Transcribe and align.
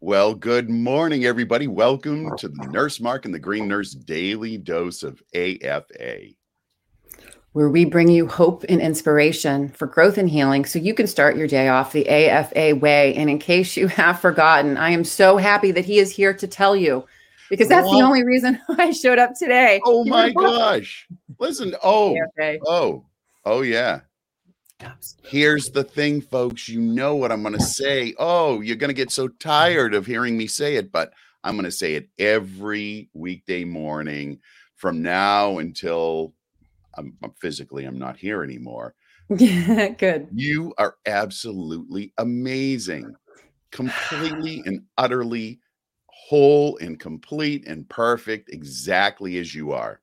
Well, 0.00 0.34
good 0.34 0.70
morning, 0.70 1.24
everybody. 1.24 1.66
Welcome 1.66 2.36
to 2.38 2.48
the 2.48 2.66
Nurse 2.68 3.00
Mark 3.00 3.24
and 3.24 3.34
the 3.34 3.38
Green 3.38 3.68
Nurse 3.68 3.92
Daily 3.92 4.56
Dose 4.56 5.02
of 5.02 5.22
AFA, 5.34 6.28
where 7.52 7.68
we 7.68 7.84
bring 7.84 8.08
you 8.08 8.26
hope 8.26 8.64
and 8.68 8.80
inspiration 8.80 9.68
for 9.70 9.86
growth 9.86 10.18
and 10.18 10.30
healing 10.30 10.64
so 10.64 10.78
you 10.78 10.94
can 10.94 11.06
start 11.06 11.36
your 11.36 11.46
day 11.46 11.68
off 11.68 11.92
the 11.92 12.08
AFA 12.08 12.76
way. 12.76 13.14
And 13.14 13.28
in 13.28 13.38
case 13.38 13.76
you 13.76 13.88
have 13.88 14.20
forgotten, 14.20 14.76
I 14.76 14.90
am 14.90 15.04
so 15.04 15.36
happy 15.36 15.72
that 15.72 15.84
he 15.84 15.98
is 15.98 16.10
here 16.10 16.32
to 16.34 16.46
tell 16.46 16.76
you 16.76 17.04
because 17.50 17.68
that's 17.68 17.90
the 17.90 18.02
only 18.02 18.24
reason 18.24 18.60
I 18.68 18.92
showed 18.92 19.18
up 19.18 19.34
today. 19.36 19.80
Oh 19.84 20.04
my 20.04 20.32
gosh. 20.32 21.08
Listen, 21.38 21.74
oh, 21.82 22.16
AFA. 22.38 22.58
oh, 22.66 23.04
oh, 23.44 23.62
yeah. 23.62 24.00
Here's 25.22 25.70
the 25.70 25.84
thing, 25.84 26.20
folks. 26.20 26.68
You 26.68 26.80
know 26.80 27.14
what 27.16 27.32
I'm 27.32 27.42
going 27.42 27.54
to 27.54 27.62
say. 27.62 28.14
Oh, 28.18 28.60
you're 28.60 28.76
going 28.76 28.88
to 28.88 28.94
get 28.94 29.10
so 29.10 29.28
tired 29.28 29.94
of 29.94 30.06
hearing 30.06 30.36
me 30.36 30.46
say 30.46 30.76
it, 30.76 30.90
but 30.90 31.12
I'm 31.44 31.54
going 31.54 31.64
to 31.64 31.70
say 31.70 31.94
it 31.94 32.08
every 32.18 33.08
weekday 33.12 33.64
morning 33.64 34.40
from 34.76 35.02
now 35.02 35.58
until 35.58 36.34
I'm, 36.94 37.16
I'm 37.22 37.32
physically 37.40 37.84
I'm 37.84 37.98
not 37.98 38.16
here 38.16 38.42
anymore. 38.42 38.94
Yeah, 39.28 39.88
good. 39.98 40.28
You 40.32 40.74
are 40.78 40.96
absolutely 41.06 42.12
amazing. 42.18 43.14
Completely 43.70 44.62
and 44.66 44.82
utterly 44.98 45.60
whole 46.06 46.76
and 46.78 46.98
complete 46.98 47.66
and 47.66 47.88
perfect 47.88 48.50
exactly 48.50 49.38
as 49.38 49.54
you 49.54 49.72
are. 49.72 50.00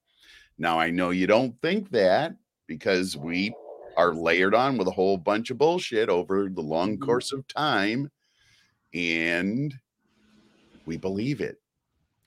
Now 0.58 0.80
I 0.80 0.90
know 0.90 1.12
you 1.12 1.28
don't 1.28 1.60
think 1.62 1.92
that 1.92 2.36
because 2.68 3.16
we 3.16 3.54
are 3.98 4.14
layered 4.14 4.56
on 4.56 4.78
with 4.78 4.88
a 4.88 4.92
whole 4.92 5.18
bunch 5.18 5.50
of 5.50 5.58
bullshit 5.58 6.08
over 6.08 6.48
the 6.48 6.62
long 6.62 6.94
mm-hmm. 6.94 7.04
course 7.04 7.34
of 7.34 7.46
time 7.48 8.10
and 8.94 9.74
we 10.86 10.96
believe 10.96 11.42
it 11.42 11.60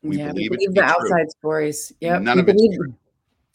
we 0.03 0.19
yeah, 0.19 0.29
believe, 0.29 0.51
we 0.51 0.57
believe 0.57 0.75
the 0.75 0.83
outside 0.83 1.23
true. 1.23 1.31
stories 1.39 1.93
yeah 2.01 2.19
none 2.19 2.37
we 2.37 2.41
of 2.41 2.47
believe, 2.47 2.73
it's 2.73 2.95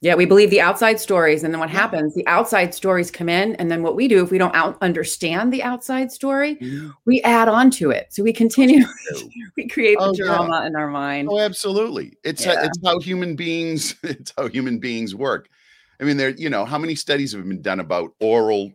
yeah 0.01 0.15
we 0.15 0.25
believe 0.25 0.49
the 0.49 0.61
outside 0.61 0.99
stories 0.99 1.43
and 1.43 1.53
then 1.53 1.59
what 1.59 1.69
yeah. 1.69 1.79
happens 1.79 2.13
the 2.13 2.25
outside 2.27 2.73
stories 2.73 3.11
come 3.11 3.27
in 3.27 3.55
and 3.55 3.69
then 3.69 3.83
what 3.83 3.95
we 3.95 4.07
do 4.07 4.23
if 4.23 4.31
we 4.31 4.37
don't 4.37 4.55
out 4.55 4.77
understand 4.81 5.51
the 5.51 5.63
outside 5.63 6.11
story 6.11 6.55
mm-hmm. 6.55 6.89
we 7.05 7.21
add 7.23 7.47
on 7.47 7.69
to 7.69 7.91
it 7.91 8.07
so 8.13 8.23
we 8.23 8.31
continue 8.31 8.85
we 9.57 9.67
create 9.67 9.97
the 9.97 10.05
oh, 10.05 10.13
drama 10.13 10.59
yeah. 10.61 10.67
in 10.67 10.75
our 10.75 10.87
mind 10.87 11.27
oh 11.29 11.39
absolutely 11.39 12.17
it's 12.23 12.45
yeah. 12.45 12.63
it's 12.63 12.79
how 12.83 12.99
human 12.99 13.35
beings 13.35 13.95
it's 14.03 14.31
how 14.37 14.47
human 14.47 14.79
beings 14.79 15.15
work 15.15 15.49
I 15.99 16.03
mean, 16.03 16.17
there, 16.17 16.29
you 16.31 16.49
know, 16.49 16.65
how 16.65 16.77
many 16.77 16.95
studies 16.95 17.33
have 17.33 17.47
been 17.47 17.61
done 17.61 17.79
about 17.79 18.11
oral 18.19 18.71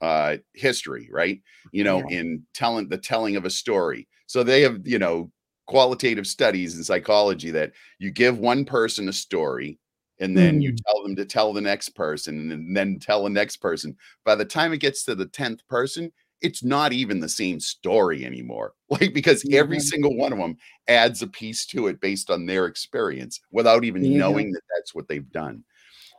uh, 0.00 0.36
history, 0.54 1.08
right? 1.10 1.40
You 1.72 1.84
know, 1.84 1.98
yeah. 2.08 2.18
in 2.18 2.46
telling 2.54 2.88
the 2.88 2.98
telling 2.98 3.36
of 3.36 3.44
a 3.44 3.50
story. 3.50 4.08
So 4.26 4.42
they 4.42 4.62
have, 4.62 4.86
you 4.86 4.98
know, 4.98 5.30
qualitative 5.66 6.26
studies 6.26 6.76
in 6.76 6.84
psychology 6.84 7.50
that 7.52 7.72
you 7.98 8.10
give 8.10 8.38
one 8.38 8.64
person 8.64 9.08
a 9.08 9.12
story 9.12 9.78
and 10.18 10.36
then 10.36 10.60
mm. 10.60 10.62
you 10.62 10.76
tell 10.86 11.02
them 11.02 11.16
to 11.16 11.24
tell 11.24 11.52
the 11.52 11.60
next 11.60 11.90
person 11.90 12.52
and 12.52 12.76
then 12.76 12.98
tell 12.98 13.24
the 13.24 13.30
next 13.30 13.56
person. 13.56 13.96
By 14.24 14.34
the 14.34 14.44
time 14.44 14.72
it 14.72 14.78
gets 14.78 15.04
to 15.04 15.14
the 15.14 15.26
10th 15.26 15.60
person, 15.68 16.12
it's 16.40 16.62
not 16.62 16.92
even 16.92 17.20
the 17.20 17.28
same 17.28 17.60
story 17.60 18.24
anymore. 18.24 18.74
Like, 18.92 19.14
because 19.14 19.42
mm-hmm. 19.42 19.58
every 19.58 19.80
single 19.80 20.14
one 20.14 20.34
of 20.34 20.38
them 20.38 20.58
adds 20.86 21.22
a 21.22 21.26
piece 21.26 21.64
to 21.68 21.86
it 21.86 21.98
based 22.02 22.28
on 22.28 22.44
their 22.44 22.66
experience 22.66 23.40
without 23.50 23.84
even 23.84 24.04
yeah. 24.04 24.18
knowing 24.18 24.52
that 24.52 24.60
that's 24.76 24.94
what 24.94 25.08
they've 25.08 25.32
done. 25.32 25.64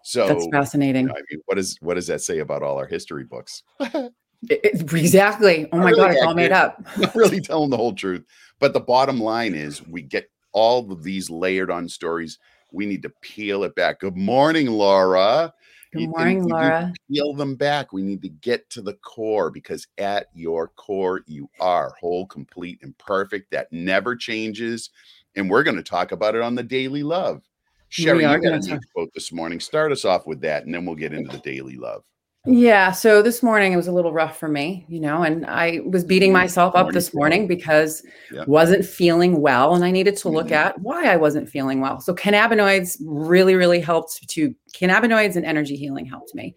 So 0.04 0.28
that's 0.28 0.48
fascinating. 0.52 1.10
I 1.10 1.22
mean, 1.32 1.42
what 1.46 1.58
is 1.58 1.78
what 1.82 1.96
does 1.96 2.08
that 2.08 2.22
say 2.22 2.40
about 2.40 2.62
all 2.62 2.78
our 2.78 2.86
history 2.86 3.24
books? 3.24 3.64
exactly. 4.50 5.70
Oh 5.72 5.78
my 5.78 5.86
really 5.86 5.96
god, 6.02 6.12
it's 6.12 6.22
all 6.24 6.36
made 6.36 6.52
up. 6.52 6.86
Not 6.98 7.16
really 7.16 7.40
telling 7.40 7.70
the 7.70 7.78
whole 7.78 7.94
truth. 7.94 8.26
But 8.60 8.74
the 8.74 8.82
bottom 8.82 9.20
line 9.20 9.56
is, 9.56 9.86
we 9.88 10.02
get 10.02 10.30
all 10.52 10.92
of 10.92 11.04
these 11.04 11.30
layered 11.30 11.72
on 11.72 11.88
stories. 11.88 12.38
We 12.72 12.86
need 12.86 13.02
to 13.04 13.14
peel 13.22 13.64
it 13.64 13.76
back. 13.76 14.02
Good 14.02 14.18
morning, 14.18 14.68
Laura. 14.68 15.54
Good 15.94 16.10
morning, 16.10 16.50
Laura. 16.50 16.92
Peel 17.10 17.34
them 17.34 17.56
back. 17.56 17.94
We 17.94 18.02
need 18.02 18.22
to 18.24 18.30
get 18.30 18.70
to 18.72 18.82
the 18.82 18.96
core 18.96 19.52
because 19.52 19.88
at 19.98 20.28
your 20.34 20.68
core, 20.70 21.22
you 21.28 21.50
are 21.60 21.94
whole, 22.00 22.26
complete, 22.26 22.80
and 22.82 22.98
perfect. 22.98 23.52
That 23.52 23.72
never 23.72 24.16
changes. 24.16 24.90
And 25.36 25.50
we're 25.50 25.64
going 25.64 25.78
to 25.78 25.84
talk 25.84 26.12
about 26.12 26.36
it 26.36 26.42
on 26.42 26.56
the 26.56 26.64
Daily 26.64 27.04
Love. 27.04 27.44
Sherry, 27.94 28.24
you 28.24 28.42
got 28.42 28.54
a 28.54 28.60
neat 28.60 28.80
quote 28.94 29.14
this 29.14 29.32
morning. 29.32 29.60
Start 29.60 29.92
us 29.92 30.04
off 30.04 30.26
with 30.26 30.42
that, 30.42 30.66
and 30.66 30.74
then 30.74 30.86
we'll 30.86 30.96
get 30.96 31.14
into 31.14 31.32
the 31.32 31.38
daily 31.38 31.76
love. 31.76 32.04
Yeah. 32.46 32.92
So 32.92 33.22
this 33.22 33.42
morning 33.42 33.72
it 33.72 33.78
was 33.78 33.88
a 33.88 33.92
little 33.92 34.12
rough 34.12 34.38
for 34.38 34.50
me, 34.50 34.86
you 34.90 35.00
know, 35.00 35.24
and 35.24 35.46
I 35.46 35.80
was 35.86 36.04
beating 36.04 36.32
mm, 36.32 36.34
myself 36.34 36.76
up 36.76 36.92
this 36.92 37.14
morning 37.14 37.48
because 37.48 38.04
yeah. 38.34 38.44
wasn't 38.48 38.84
feeling 38.84 39.40
well, 39.40 39.76
and 39.76 39.86
I 39.86 39.92
needed 39.92 40.18
to 40.18 40.30
look 40.30 40.48
mm-hmm. 40.48 40.56
at 40.56 40.80
why 40.80 41.06
I 41.06 41.16
wasn't 41.16 41.48
feeling 41.48 41.80
well. 41.80 42.02
So 42.02 42.14
cannabinoids 42.14 42.98
really, 43.06 43.56
really 43.56 43.80
helped 43.80 44.28
to 44.28 44.56
cannabinoids 44.76 45.36
and 45.38 45.46
energy 45.46 45.78
healing 45.78 46.06
helped 46.06 46.36
me. 46.36 46.56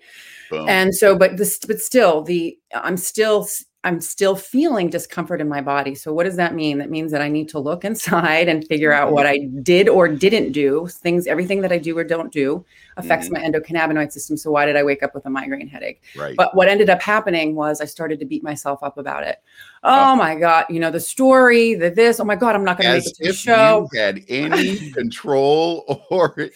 Boom. 0.50 0.68
And 0.68 0.94
so, 0.94 1.16
but 1.16 1.36
this, 1.36 1.58
but 1.66 1.80
still, 1.80 2.22
the 2.22 2.58
I'm 2.74 2.96
still 2.96 3.46
I'm 3.86 4.00
still 4.00 4.34
feeling 4.34 4.90
discomfort 4.90 5.40
in 5.40 5.48
my 5.48 5.60
body. 5.60 5.94
So, 5.94 6.12
what 6.12 6.24
does 6.24 6.34
that 6.34 6.56
mean? 6.56 6.78
That 6.78 6.90
means 6.90 7.12
that 7.12 7.22
I 7.22 7.28
need 7.28 7.48
to 7.50 7.60
look 7.60 7.84
inside 7.90 8.48
and 8.48 8.66
figure 8.66 8.92
out 8.92 9.12
what 9.12 9.26
I 9.26 9.48
did 9.62 9.88
or 9.88 10.08
didn't 10.08 10.50
do. 10.50 10.88
Things, 10.88 11.28
everything 11.28 11.60
that 11.60 11.70
I 11.70 11.78
do 11.78 11.96
or 11.96 12.02
don't 12.02 12.32
do 12.32 12.64
affects 12.96 13.28
mm-hmm. 13.28 13.44
my 13.44 13.48
endocannabinoid 13.48 14.10
system. 14.10 14.36
So, 14.36 14.50
why 14.50 14.66
did 14.66 14.74
I 14.74 14.82
wake 14.82 15.04
up 15.04 15.14
with 15.14 15.24
a 15.26 15.30
migraine 15.30 15.68
headache? 15.68 16.02
Right. 16.16 16.36
But 16.36 16.56
what 16.56 16.68
ended 16.68 16.90
up 16.90 17.00
happening 17.00 17.54
was 17.54 17.80
I 17.80 17.84
started 17.84 18.18
to 18.18 18.26
beat 18.26 18.42
myself 18.42 18.82
up 18.82 18.98
about 18.98 19.22
it. 19.22 19.40
Oh, 19.84 20.12
oh. 20.12 20.16
my 20.16 20.34
God, 20.34 20.66
you 20.68 20.80
know, 20.80 20.90
the 20.90 20.98
story, 20.98 21.74
the 21.74 21.88
this, 21.88 22.18
oh 22.18 22.24
my 22.24 22.34
God, 22.34 22.56
I'm 22.56 22.64
not 22.64 22.78
going 22.78 22.90
to 22.90 22.96
make 22.96 23.06
it 23.06 23.14
to 23.14 23.28
the 23.28 23.32
show. 23.32 23.88
You 23.92 24.00
had 24.00 24.24
any 24.26 24.90
control 24.94 26.04
or 26.10 26.50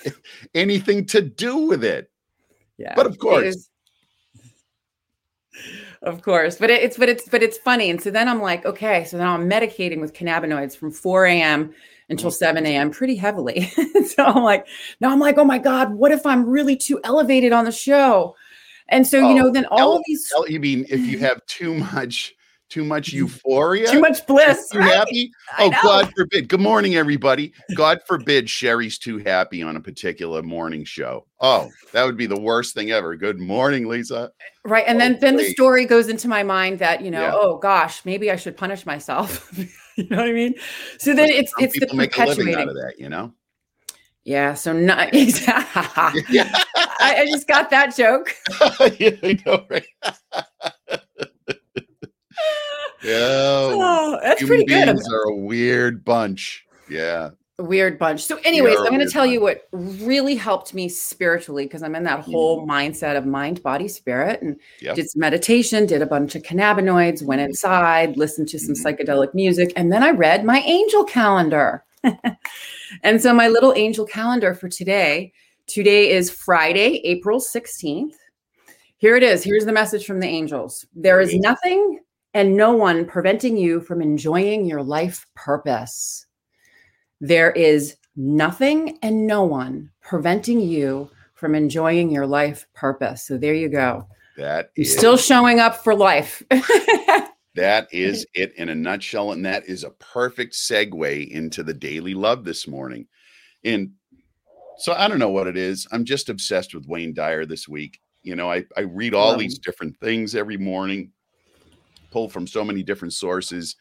anything 0.57 1.07
to 1.07 1.23
do 1.23 1.59
with 1.59 1.85
it. 1.85 2.11
Yeah. 2.77 2.95
But 2.97 3.07
of 3.07 3.19
course, 3.19 3.70
of 6.03 6.23
course 6.23 6.57
but 6.57 6.71
it's 6.71 6.97
but 6.97 7.09
it's 7.09 7.29
but 7.29 7.43
it's 7.43 7.59
funny. 7.59 7.91
And 7.91 8.01
so 8.01 8.11
then 8.11 8.29
i'm 8.29 8.41
like 8.41 8.65
okay 8.65 9.05
so 9.05 9.19
now 9.19 9.35
i'm 9.35 9.49
medicating 9.49 10.01
with 10.01 10.15
cannabinoids 10.15 10.77
from 10.77 10.91
4 10.91 11.27
a.m 11.27 11.75
until 12.09 12.31
mm. 12.31 12.35
7 12.35 12.67
a.m 12.67 12.91
pretty 12.91 13.17
heavily. 13.17 13.71
So 14.07 14.25
i'm 14.25 14.43
like 14.43 14.67
now 15.01 15.11
i'm 15.11 15.21
like 15.21 15.39
oh 15.39 15.45
my 15.45 15.59
god 15.59 15.95
what 15.95 16.11
if 16.13 16.27
i'm 16.27 16.49
really 16.49 16.77
too 16.77 17.01
elevated 17.05 17.53
on 17.53 17.65
the 17.65 17.73
show? 17.73 18.35
And 18.89 19.07
so 19.07 19.25
oh, 19.25 19.29
you 19.29 19.35
know 19.35 19.51
then 19.51 19.67
all 19.67 19.95
ele- 19.95 20.03
these 20.07 20.33
you 20.49 20.59
mean 20.59 20.85
if 20.89 21.01
you 21.01 21.17
mm-hmm. 21.17 21.27
have 21.27 21.45
too 21.47 21.75
much 21.75 22.35
too 22.71 22.85
much 22.85 23.13
euphoria, 23.13 23.91
too 23.91 24.01
much 24.01 24.27
bliss. 24.27 24.69
Too 24.71 24.79
right? 24.79 24.95
happy? 24.95 25.33
Oh, 25.59 25.71
God 25.83 26.11
forbid. 26.17 26.49
Good 26.49 26.61
morning, 26.61 26.95
everybody. 26.95 27.53
God 27.77 28.01
forbid 28.07 28.49
Sherry's 28.49 28.97
too 28.97 29.19
happy 29.19 29.63
on 29.63 29.77
a 29.77 29.81
particular 29.81 30.43
morning 30.43 30.85
show. 30.85 31.27
Oh, 31.41 31.69
that 31.93 32.05
would 32.05 32.17
be 32.17 32.27
the 32.27 32.41
worst 32.41 32.75
thing 32.75 32.93
ever. 32.93 33.17
Good 33.17 33.41
morning, 33.41 33.89
Lisa. 33.89 34.31
Right. 34.65 34.85
And 34.87 34.97
oh, 34.97 35.01
then, 35.01 35.19
then 35.21 35.37
the 35.37 35.51
story 35.51 35.85
goes 35.85 36.09
into 36.09 36.29
my 36.29 36.43
mind 36.43 36.79
that, 36.79 37.03
you 37.03 37.11
know, 37.11 37.23
yeah. 37.23 37.35
oh 37.35 37.59
gosh, 37.59 38.05
maybe 38.05 38.31
I 38.31 38.37
should 38.37 38.57
punish 38.57 38.87
myself. 38.87 39.53
you 39.97 40.07
know 40.09 40.19
what 40.19 40.29
I 40.29 40.33
mean? 40.33 40.55
So 40.99 41.15
then 41.15 41.29
it's, 41.29 41.53
Some 41.53 41.65
it's 41.65 41.79
the 41.79 41.87
perpetuating. 41.87 42.55
out 42.55 42.69
of 42.69 42.75
that, 42.75 42.95
you 42.99 43.09
know? 43.09 43.35
Yeah, 44.25 44.55
so 44.55 44.73
not 44.73 45.15
exactly. 45.15 46.23
yeah. 46.31 46.53
I, 46.77 47.23
I, 47.23 47.27
just 47.27 47.49
got 47.49 47.71
that 47.71 47.97
joke. 47.97 48.35
yeah, 49.01 49.17
I 49.23 49.41
know, 49.47 49.65
right? 49.71 49.87
Yeah. 53.03 53.17
Oh, 53.17 54.19
that's 54.23 54.45
pretty 54.45 54.65
good. 54.65 54.89
are 54.89 55.23
a 55.29 55.35
weird 55.35 56.05
bunch. 56.05 56.67
Yeah. 56.89 57.31
A 57.59 57.65
weird 57.65 57.99
bunch. 57.99 58.25
So, 58.25 58.39
anyways, 58.45 58.79
I'm 58.79 58.87
going 58.87 59.01
to 59.01 59.09
tell 59.09 59.25
bunch. 59.25 59.33
you 59.33 59.41
what 59.41 59.69
really 59.73 60.35
helped 60.35 60.73
me 60.73 60.89
spiritually 60.89 61.65
because 61.65 61.83
I'm 61.83 61.95
in 61.95 62.05
that 62.05 62.21
whole 62.21 62.67
mm. 62.67 62.69
mindset 62.69 63.17
of 63.17 63.27
mind, 63.27 63.63
body, 63.63 63.87
spirit, 63.89 64.41
and 64.43 64.59
yep. 64.81 64.97
did 64.97 65.11
some 65.11 65.21
meditation, 65.21 65.87
did 65.87 66.03
a 66.03 66.07
bunch 66.07 66.35
of 66.35 66.43
cannabinoids, 66.43 67.23
went 67.23 67.41
mm-hmm. 67.41 67.51
inside, 67.51 68.17
listened 68.17 68.49
to 68.49 68.59
some 68.59 68.75
mm-hmm. 68.75 68.87
psychedelic 68.87 69.35
music, 69.35 69.73
and 69.77 69.93
then 69.93 70.03
I 70.03 70.11
read 70.11 70.45
my 70.45 70.61
angel 70.61 71.05
calendar. 71.05 71.85
and 73.03 73.21
so, 73.21 73.35
my 73.35 73.49
little 73.49 73.75
angel 73.75 74.07
calendar 74.07 74.55
for 74.55 74.69
today. 74.69 75.33
Today 75.67 76.11
is 76.11 76.31
Friday, 76.31 77.01
April 77.05 77.39
16th. 77.39 78.15
Here 78.97 79.17
it 79.17 79.23
is. 79.23 79.45
Here's 79.45 79.65
the 79.65 79.73
message 79.73 80.05
from 80.05 80.19
the 80.19 80.27
angels. 80.27 80.85
There 80.97 81.21
is 81.21 81.33
nothing 81.35 82.01
and 82.35 82.57
no 82.57 82.73
one 82.73 83.07
preventing 83.07 83.57
you 83.57 83.81
from 83.81 84.01
enjoying 84.01 84.67
your 84.67 84.83
life 84.83 85.27
purpose. 85.35 86.27
There 87.21 87.51
is 87.51 87.97
nothing 88.17 88.99
and 89.03 89.27
no 89.27 89.45
one 89.45 89.91
preventing 90.01 90.61
you 90.61 91.11
from 91.35 91.55
enjoying 91.55 92.11
your 92.11 92.27
life 92.27 92.67
purpose. 92.75 93.27
So 93.27 93.37
there 93.37 93.55
you 93.55 93.69
go. 93.69 94.07
That 94.37 94.71
is 94.77 94.97
still 94.97 95.17
showing 95.17 95.59
up 95.59 95.83
for 95.83 95.95
life. 95.95 96.43
that 97.55 97.89
is 97.93 98.27
it 98.35 98.55
in 98.57 98.69
a 98.69 98.75
nutshell. 98.75 99.33
And 99.33 99.45
that 99.45 99.67
is 99.67 99.85
a 99.85 99.91
perfect 99.91 100.55
segue 100.55 101.31
into 101.31 101.63
the 101.63 101.75
daily 101.75 102.15
love 102.15 102.45
this 102.45 102.67
morning. 102.69 103.07
And 103.65 103.93
so 104.79 104.95
I 104.95 105.09
don't 105.09 105.19
know 105.19 105.31
what 105.31 105.47
it 105.47 105.57
is. 105.57 105.87
I'm 105.93 106.05
just 106.05 106.29
obsessed 106.29 106.75
with 106.75 106.87
Wayne 106.87 107.13
Dyer 107.13 107.45
this 107.45 107.69
week. 107.69 108.01
You 108.23 108.37
know, 108.37 108.51
I, 108.51 108.65
I 108.77 108.81
read 108.81 109.15
all 109.15 109.37
these 109.37 109.59
different 109.59 109.99
things 109.99 110.35
every 110.35 110.59
morning 110.59 111.13
pull 112.11 112.29
from 112.29 112.47
so 112.47 112.65
many 112.65 112.83
different 112.83 113.15
sources. 113.15 113.77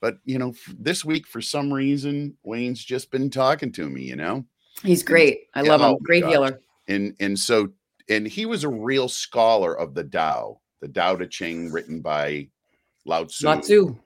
but 0.00 0.18
you 0.24 0.38
know, 0.38 0.54
this 0.78 1.04
week 1.04 1.26
for 1.26 1.40
some 1.40 1.72
reason, 1.72 2.36
Wayne's 2.44 2.84
just 2.84 3.10
been 3.10 3.30
talking 3.30 3.72
to 3.72 3.88
me. 3.88 4.02
You 4.02 4.16
know, 4.16 4.44
he's 4.82 5.02
great. 5.02 5.40
I 5.54 5.62
love 5.62 5.80
him. 5.80 5.88
Oh 5.88 5.98
great 6.02 6.24
healer. 6.24 6.60
And 6.86 7.14
and 7.20 7.38
so 7.38 7.70
and 8.08 8.26
he 8.26 8.46
was 8.46 8.64
a 8.64 8.68
real 8.68 9.08
scholar 9.08 9.78
of 9.78 9.94
the 9.94 10.04
Tao, 10.04 10.60
the 10.80 10.88
Tao 10.88 11.16
Te 11.16 11.26
Ching, 11.26 11.70
written 11.70 12.00
by 12.00 12.48
Lao 13.04 13.24
Tzu, 13.24 13.46
Lao 13.46 13.60
Tzu. 13.60 13.96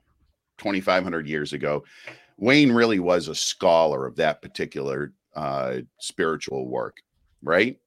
2,500 0.57 1.27
years 1.27 1.53
ago. 1.53 1.83
Wayne 2.37 2.71
really 2.71 2.99
was 2.99 3.27
a 3.27 3.35
scholar 3.35 4.05
of 4.05 4.15
that 4.15 4.41
particular 4.41 5.13
uh, 5.35 5.77
spiritual 5.99 6.67
work, 6.67 6.97
right? 7.41 7.77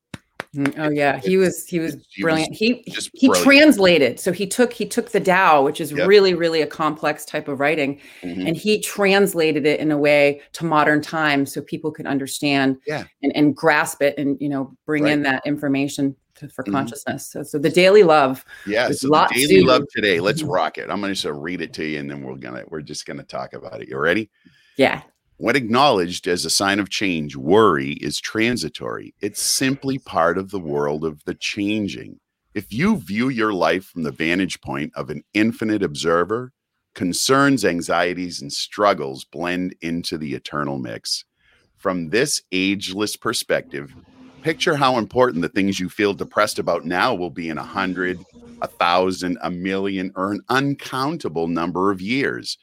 Mm, 0.56 0.79
oh 0.79 0.91
yeah, 0.91 1.19
he 1.19 1.37
was 1.37 1.67
he 1.67 1.79
was 1.79 1.97
he 2.08 2.23
brilliant. 2.23 2.50
Was 2.50 2.58
he 2.58 2.82
he 3.12 3.29
brilliant. 3.29 3.44
translated. 3.44 4.20
So 4.20 4.32
he 4.32 4.47
took 4.47 4.73
he 4.73 4.87
took 4.87 5.11
the 5.11 5.20
Tao, 5.20 5.62
which 5.62 5.81
is 5.81 5.93
yep. 5.93 6.08
really 6.08 6.35
really 6.35 6.62
a 6.62 6.67
complex 6.67 7.25
type 7.25 7.49
of 7.49 7.61
writing, 7.61 8.00
mm-hmm. 8.23 8.47
and 8.47 8.56
he 8.56 8.81
translated 8.81 9.67
it 9.67 9.81
in 9.81 9.91
a 9.91 9.99
way 9.99 10.41
to 10.55 10.64
modern 10.64 11.03
times 11.03 11.53
so 11.53 11.61
people 11.61 11.91
could 11.91 12.06
understand 12.06 12.79
yeah. 12.87 13.05
and, 13.23 13.37
and 13.37 13.56
grasp 13.56 14.03
it 14.03 14.17
and 14.19 14.41
you 14.41 14.49
know 14.49 14.75
bring 14.87 15.05
right. 15.05 15.12
in 15.12 15.23
that 15.23 15.47
information 15.47 16.17
to, 16.37 16.49
for 16.49 16.64
mm-hmm. 16.64 16.73
consciousness. 16.73 17.26
So 17.26 17.43
so 17.43 17.58
the 17.58 17.70
daily 17.70 18.03
love. 18.03 18.44
Yeah, 18.67 18.91
so 18.91 19.08
the 19.08 19.29
daily 19.35 19.62
love 19.62 19.82
today. 19.94 20.20
Let's 20.20 20.43
mm-hmm. 20.43 20.50
rock 20.50 20.79
it. 20.79 20.91
I'm 20.91 21.00
going 21.00 21.14
to 21.14 21.20
just 21.20 21.25
read 21.26 21.61
it 21.61 21.73
to 21.75 21.85
you, 21.85 21.99
and 21.99 22.11
then 22.11 22.23
we're 22.23 22.37
gonna 22.37 22.64
we're 22.69 22.81
just 22.81 23.05
going 23.06 23.19
to 23.19 23.25
talk 23.25 23.53
about 23.53 23.82
it. 23.82 23.88
You 23.88 23.99
ready? 23.99 24.31
Yeah. 24.76 25.03
When 25.38 25.54
acknowledged 25.54 26.26
as 26.26 26.46
a 26.46 26.50
sign 26.50 26.80
of 26.80 26.88
change, 26.88 27.36
worry 27.36 27.92
is 27.92 28.18
transitory. 28.18 29.14
It's 29.20 29.42
simply 29.42 29.98
part 29.98 30.38
of 30.38 30.50
the 30.50 30.58
world 30.58 31.04
of 31.04 31.22
the 31.24 31.34
changing. 31.34 32.20
If 32.54 32.72
you 32.72 32.96
view 32.96 33.28
your 33.28 33.52
life 33.52 33.84
from 33.84 34.04
the 34.04 34.10
vantage 34.10 34.62
point 34.62 34.92
of 34.96 35.10
an 35.10 35.24
infinite 35.34 35.82
observer, 35.82 36.52
concerns, 36.94 37.66
anxieties, 37.66 38.40
and 38.40 38.50
struggles 38.50 39.26
blend 39.26 39.74
into 39.82 40.16
the 40.16 40.32
eternal 40.32 40.78
mix. 40.78 41.26
From 41.76 42.08
this 42.08 42.40
ageless 42.50 43.14
perspective, 43.16 43.94
picture 44.40 44.76
how 44.76 44.96
important 44.96 45.42
the 45.42 45.50
things 45.50 45.78
you 45.78 45.90
feel 45.90 46.14
depressed 46.14 46.58
about 46.58 46.86
now 46.86 47.14
will 47.14 47.28
be 47.28 47.50
in 47.50 47.58
a 47.58 47.62
hundred, 47.62 48.18
a 48.62 48.66
thousand, 48.66 49.36
a 49.42 49.50
million, 49.50 50.12
or 50.16 50.32
an 50.32 50.40
uncountable 50.48 51.46
number 51.46 51.90
of 51.90 52.00
years. 52.00 52.56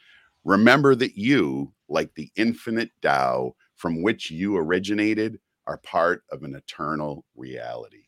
Remember 0.44 0.96
that 0.96 1.18
you, 1.18 1.74
like 1.90 2.14
the 2.16 2.32
infinite 2.36 2.92
Tao 3.02 3.56
from 3.76 4.02
which 4.02 4.32
you 4.32 4.58
originated, 4.58 5.40
are 5.68 5.78
part 5.78 6.24
of 6.32 6.44
an 6.44 6.56
eternal 6.56 7.26
reality. 7.36 8.04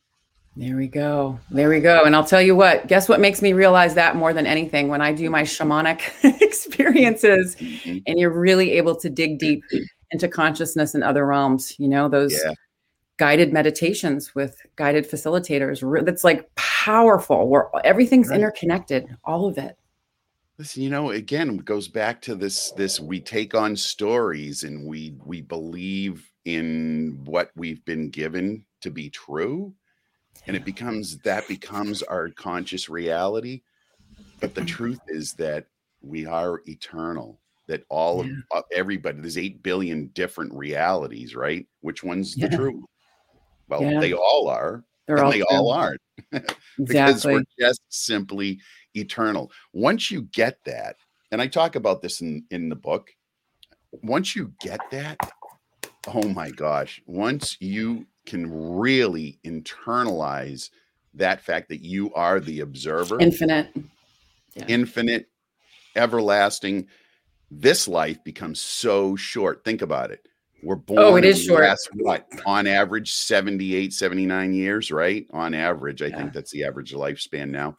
There 0.57 0.77
we 0.77 0.87
go. 0.87 1.37
There 1.51 1.67
we 1.69 1.81
go. 1.81 2.03
And 2.05 2.15
I'll 2.15 2.25
tell 2.25 2.41
you 2.41 2.55
what, 2.55 2.87
guess 2.87 3.09
what 3.09 3.19
makes 3.19 3.41
me 3.41 3.51
realize 3.51 3.93
that 3.95 4.15
more 4.15 4.31
than 4.31 4.45
anything 4.45 4.87
when 4.87 5.01
I 5.01 5.11
do 5.11 5.29
my 5.29 5.43
shamanic 5.43 6.01
experiences 6.41 7.57
mm-hmm. 7.57 7.97
and 8.07 8.17
you're 8.17 8.31
really 8.31 8.71
able 8.71 8.95
to 8.95 9.09
dig 9.09 9.37
deep 9.37 9.63
into 10.11 10.29
consciousness 10.29 10.95
and 10.95 11.03
other 11.03 11.25
realms, 11.25 11.77
you 11.77 11.89
know, 11.89 12.07
those 12.07 12.33
yeah. 12.33 12.53
guided 13.17 13.51
meditations 13.51 14.33
with 14.33 14.57
guided 14.77 15.09
facilitators. 15.09 16.05
That's 16.05 16.23
like 16.23 16.49
powerful 16.55 17.49
where 17.49 17.67
everything's 17.83 18.29
right. 18.29 18.39
interconnected, 18.39 19.13
all 19.25 19.47
of 19.47 19.57
it. 19.57 19.77
Listen, 20.57 20.83
you 20.83 20.89
know, 20.89 21.11
again, 21.11 21.49
it 21.49 21.65
goes 21.65 21.87
back 21.87 22.21
to 22.23 22.35
this 22.35 22.71
this 22.71 22.99
we 22.99 23.19
take 23.19 23.53
on 23.53 23.75
stories 23.75 24.63
and 24.63 24.85
we 24.85 25.15
we 25.25 25.41
believe 25.41 26.31
in 26.45 27.19
what 27.25 27.51
we've 27.55 27.83
been 27.85 28.09
given 28.09 28.65
to 28.81 28.91
be 28.91 29.09
true 29.09 29.73
and 30.47 30.55
it 30.55 30.63
becomes 30.63 31.17
that 31.19 31.47
becomes 31.47 32.03
our 32.03 32.29
conscious 32.29 32.87
reality 32.87 33.61
but 34.39 34.53
the 34.53 34.63
truth 34.63 34.99
is 35.07 35.33
that 35.33 35.65
we 36.01 36.25
are 36.25 36.61
eternal 36.67 37.39
that 37.67 37.83
all 37.89 38.23
yeah. 38.23 38.33
of 38.51 38.59
uh, 38.59 38.61
everybody 38.71 39.19
there's 39.19 39.39
8 39.39 39.63
billion 39.63 40.07
different 40.13 40.53
realities 40.53 41.35
right 41.35 41.65
which 41.81 42.03
one's 42.03 42.37
yeah. 42.37 42.47
the 42.47 42.57
true 42.57 42.85
well 43.67 43.81
yeah. 43.81 43.99
they 43.99 44.13
all 44.13 44.47
are 44.47 44.83
They're 45.07 45.17
and 45.17 45.25
all 45.25 45.31
they 45.31 45.39
true. 45.39 45.47
all 45.49 45.71
aren't 45.71 46.01
because 46.83 47.25
we're 47.25 47.43
just 47.59 47.81
simply 47.89 48.59
eternal. 48.95 49.51
Once 49.73 50.09
you 50.11 50.23
get 50.23 50.59
that, 50.65 50.97
and 51.31 51.41
I 51.41 51.47
talk 51.47 51.75
about 51.75 52.01
this 52.01 52.21
in 52.21 52.45
in 52.51 52.69
the 52.69 52.75
book, 52.75 53.11
once 54.03 54.35
you 54.35 54.53
get 54.61 54.79
that, 54.91 55.17
oh 56.07 56.27
my 56.29 56.49
gosh, 56.49 57.01
once 57.05 57.57
you 57.59 58.05
can 58.25 58.77
really 58.77 59.39
internalize 59.45 60.69
that 61.13 61.41
fact 61.41 61.69
that 61.69 61.81
you 61.81 62.13
are 62.13 62.39
the 62.39 62.61
observer, 62.61 63.19
infinite, 63.19 63.69
yeah. 64.55 64.65
infinite, 64.67 65.29
everlasting, 65.95 66.87
this 67.51 67.87
life 67.87 68.23
becomes 68.23 68.59
so 68.59 69.15
short. 69.15 69.63
Think 69.63 69.81
about 69.81 70.11
it. 70.11 70.27
We're 70.63 70.75
born. 70.75 70.99
Oh, 70.99 71.15
it 71.15 71.25
is 71.25 71.43
short. 71.43 71.63
Last, 71.63 71.89
what 71.93 72.27
on 72.45 72.65
average 72.65 73.11
78, 73.11 73.93
79 73.93 74.53
years, 74.53 74.91
right? 74.91 75.27
On 75.31 75.53
average, 75.53 76.01
I 76.01 76.07
yeah. 76.07 76.17
think 76.17 76.33
that's 76.33 76.51
the 76.51 76.63
average 76.63 76.93
lifespan 76.93 77.49
now 77.49 77.77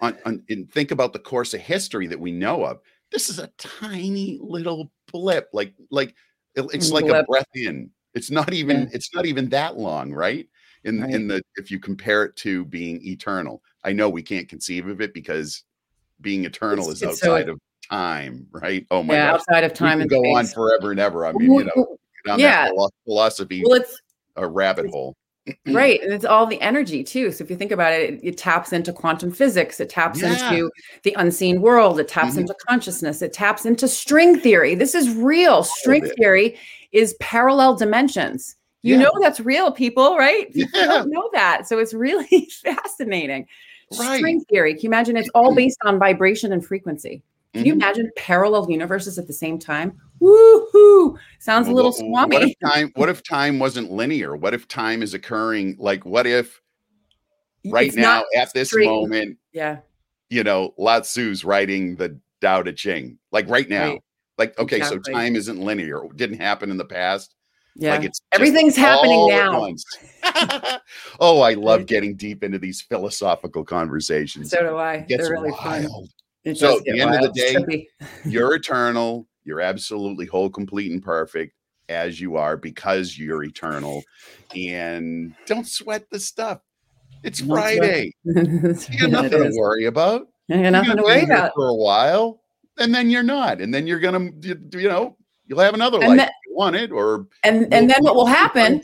on, 0.00 0.16
on 0.24 0.42
and 0.48 0.70
think 0.70 0.90
about 0.90 1.12
the 1.12 1.18
course 1.18 1.54
of 1.54 1.60
history 1.60 2.06
that 2.06 2.20
we 2.20 2.30
know 2.30 2.64
of. 2.64 2.80
This 3.10 3.28
is 3.28 3.38
a 3.38 3.50
tiny 3.58 4.38
little 4.40 4.90
blip, 5.10 5.48
like 5.52 5.74
like 5.90 6.14
it's 6.54 6.90
like 6.90 7.06
blip. 7.06 7.24
a 7.24 7.26
breath 7.26 7.46
in. 7.54 7.90
It's 8.14 8.30
not 8.30 8.52
even 8.52 8.82
yeah. 8.82 8.88
it's 8.92 9.14
not 9.14 9.26
even 9.26 9.48
that 9.50 9.76
long, 9.76 10.12
right? 10.12 10.46
In 10.84 11.00
right. 11.00 11.10
in 11.10 11.28
the 11.28 11.42
if 11.56 11.70
you 11.70 11.78
compare 11.78 12.24
it 12.24 12.36
to 12.36 12.64
being 12.66 13.04
eternal. 13.06 13.62
I 13.84 13.92
know 13.92 14.08
we 14.08 14.22
can't 14.22 14.48
conceive 14.48 14.86
of 14.86 15.00
it 15.00 15.14
because 15.14 15.62
being 16.20 16.44
eternal 16.44 16.90
it's, 16.90 16.96
is 16.96 17.02
it's 17.02 17.22
outside 17.22 17.46
so, 17.46 17.52
of 17.52 17.60
time, 17.90 18.46
right? 18.50 18.86
Oh 18.90 19.02
my 19.02 19.14
yeah, 19.14 19.32
gosh. 19.32 19.40
outside 19.40 19.64
of 19.64 19.74
time 19.74 20.00
and 20.00 20.10
go 20.10 20.20
space. 20.20 20.36
on 20.36 20.46
forever 20.46 20.90
and 20.90 21.00
ever. 21.00 21.26
I 21.26 21.32
mean, 21.32 21.52
you 21.52 21.64
know, 21.64 21.96
yeah. 22.36 22.70
philosophy 23.04 23.62
well, 23.64 23.80
it's 23.80 24.00
a 24.36 24.46
rabbit 24.46 24.90
hole 24.90 25.16
right 25.68 26.00
and 26.02 26.12
it's 26.12 26.24
all 26.24 26.46
the 26.46 26.60
energy 26.60 27.02
too 27.02 27.30
so 27.30 27.42
if 27.42 27.50
you 27.50 27.56
think 27.56 27.72
about 27.72 27.92
it 27.92 28.14
it, 28.14 28.20
it 28.22 28.38
taps 28.38 28.72
into 28.72 28.92
quantum 28.92 29.30
physics 29.30 29.80
it 29.80 29.88
taps 29.88 30.20
yeah. 30.20 30.32
into 30.32 30.70
the 31.02 31.14
unseen 31.18 31.60
world 31.60 31.98
it 32.00 32.08
taps 32.08 32.32
mm-hmm. 32.32 32.40
into 32.40 32.54
consciousness 32.66 33.22
it 33.22 33.32
taps 33.32 33.66
into 33.66 33.88
string 33.88 34.38
theory 34.38 34.74
this 34.74 34.94
is 34.94 35.14
real 35.14 35.62
string 35.62 36.04
theory 36.18 36.56
is 36.92 37.14
parallel 37.20 37.74
dimensions 37.74 38.56
you 38.82 38.94
yeah. 38.94 39.02
know 39.02 39.12
that's 39.20 39.40
real 39.40 39.70
people 39.70 40.16
right 40.16 40.52
people 40.52 40.80
yeah. 40.80 40.86
don't 40.86 41.10
know 41.10 41.28
that 41.32 41.66
so 41.66 41.78
it's 41.78 41.94
really 41.94 42.48
fascinating 42.62 43.46
right. 43.98 44.18
string 44.18 44.40
theory 44.50 44.74
can 44.74 44.82
you 44.82 44.88
imagine 44.88 45.16
it's 45.16 45.30
all 45.34 45.54
based 45.54 45.78
on 45.84 45.98
vibration 45.98 46.52
and 46.52 46.64
frequency 46.64 47.22
can 47.58 47.66
you 47.66 47.72
mm-hmm. 47.72 47.82
imagine 47.82 48.10
parallel 48.16 48.70
universes 48.70 49.18
at 49.18 49.26
the 49.26 49.32
same 49.32 49.58
time? 49.58 50.00
Woohoo! 50.20 51.16
Sounds 51.38 51.68
a 51.68 51.72
little 51.72 51.92
swami. 51.92 52.36
What 52.36 52.42
if 52.42 52.54
time? 52.64 52.92
What 52.94 53.08
if 53.08 53.22
time 53.22 53.58
wasn't 53.58 53.90
linear? 53.90 54.36
What 54.36 54.54
if 54.54 54.66
time 54.68 55.02
is 55.02 55.14
occurring? 55.14 55.76
Like, 55.78 56.04
what 56.04 56.26
if 56.26 56.60
right 57.66 57.88
it's 57.88 57.96
now 57.96 58.24
at 58.36 58.52
this 58.52 58.74
moment? 58.74 59.38
Yeah. 59.52 59.78
You 60.30 60.44
know, 60.44 60.74
Lao 60.76 61.00
Tzu's 61.00 61.44
writing 61.44 61.96
the 61.96 62.18
Tao 62.40 62.62
Te 62.62 62.72
Ching. 62.72 63.18
Like 63.30 63.48
right 63.48 63.68
now. 63.68 63.90
Right. 63.90 64.02
Like 64.38 64.58
okay, 64.58 64.76
exactly. 64.76 65.00
so 65.04 65.18
time 65.18 65.34
isn't 65.34 65.60
linear. 65.60 66.04
It 66.04 66.16
didn't 66.16 66.38
happen 66.38 66.70
in 66.70 66.76
the 66.76 66.84
past. 66.84 67.34
Yeah. 67.74 67.92
Like 67.92 68.04
it's 68.04 68.20
everything's 68.32 68.76
happening 68.76 69.28
now. 69.28 69.68
oh, 71.20 71.40
I 71.40 71.54
love 71.54 71.86
getting 71.86 72.14
deep 72.14 72.42
into 72.42 72.58
these 72.58 72.82
philosophical 72.82 73.64
conversations. 73.64 74.50
So 74.50 74.60
do 74.60 74.76
I. 74.76 75.06
They're 75.08 75.30
really 75.30 75.50
wild. 75.50 75.84
fun. 75.84 76.08
It 76.44 76.56
so 76.56 76.78
at 76.78 76.84
the 76.84 77.00
end 77.00 77.10
wild. 77.10 77.24
of 77.26 77.34
the 77.34 77.40
day, 77.68 77.88
you're 78.24 78.54
eternal. 78.56 79.26
You're 79.44 79.60
absolutely 79.60 80.26
whole, 80.26 80.50
complete, 80.50 80.92
and 80.92 81.02
perfect 81.02 81.54
as 81.88 82.20
you 82.20 82.36
are 82.36 82.56
because 82.56 83.18
you're 83.18 83.42
eternal. 83.44 84.02
And 84.54 85.34
don't 85.46 85.66
sweat 85.66 86.08
the 86.10 86.20
stuff. 86.20 86.60
It's 87.22 87.40
don't 87.40 87.48
Friday. 87.48 88.14
you 88.24 88.72
got 89.00 89.10
nothing 89.10 89.30
to 89.30 89.52
worry 89.56 89.86
about. 89.86 90.28
You 90.48 90.62
got 90.62 90.70
nothing 90.70 90.96
to 90.96 91.02
worry 91.02 91.24
about 91.24 91.52
for 91.54 91.68
a 91.68 91.74
while, 91.74 92.42
and 92.78 92.94
then 92.94 93.10
you're 93.10 93.22
not, 93.22 93.60
and 93.60 93.72
then 93.72 93.86
you're 93.86 94.00
gonna, 94.00 94.30
you 94.42 94.88
know, 94.88 95.16
you'll 95.46 95.58
have 95.58 95.74
another 95.74 95.98
and 95.98 96.08
life 96.08 96.16
that, 96.18 96.28
if 96.28 96.34
you 96.46 96.56
want 96.56 96.76
it, 96.76 96.90
or 96.90 97.26
and 97.44 97.72
and 97.72 97.90
then 97.90 98.02
what 98.02 98.14
will 98.14 98.26
happen? 98.26 98.80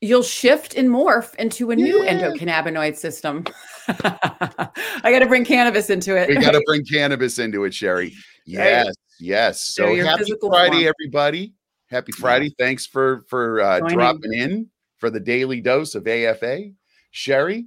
You'll 0.00 0.22
shift 0.22 0.74
and 0.74 0.88
morph 0.88 1.34
into 1.34 1.70
a 1.70 1.76
new 1.76 2.02
yeah. 2.02 2.14
endocannabinoid 2.14 2.96
system. 2.96 3.44
I 5.02 5.10
got 5.10 5.20
to 5.20 5.26
bring 5.26 5.44
cannabis 5.44 5.90
into 5.90 6.16
it. 6.16 6.28
We 6.28 6.36
got 6.36 6.52
to 6.52 6.62
bring 6.66 6.84
cannabis 6.84 7.38
into 7.38 7.64
it, 7.64 7.74
Sherry. 7.74 8.14
Yes, 8.46 8.86
right. 8.86 8.94
yes. 9.20 9.60
So 9.60 9.94
happy 9.94 10.32
Friday, 10.40 10.82
form. 10.82 10.94
everybody. 10.98 11.52
Happy 11.88 12.10
Friday. 12.10 12.52
Thanks 12.58 12.84
for 12.84 13.20
for 13.28 13.60
uh, 13.60 13.80
dropping 13.80 14.32
in 14.32 14.70
for 14.98 15.08
the 15.08 15.20
daily 15.20 15.60
dose 15.60 15.94
of 15.94 16.08
AFA. 16.08 16.70
Sherry, 17.12 17.66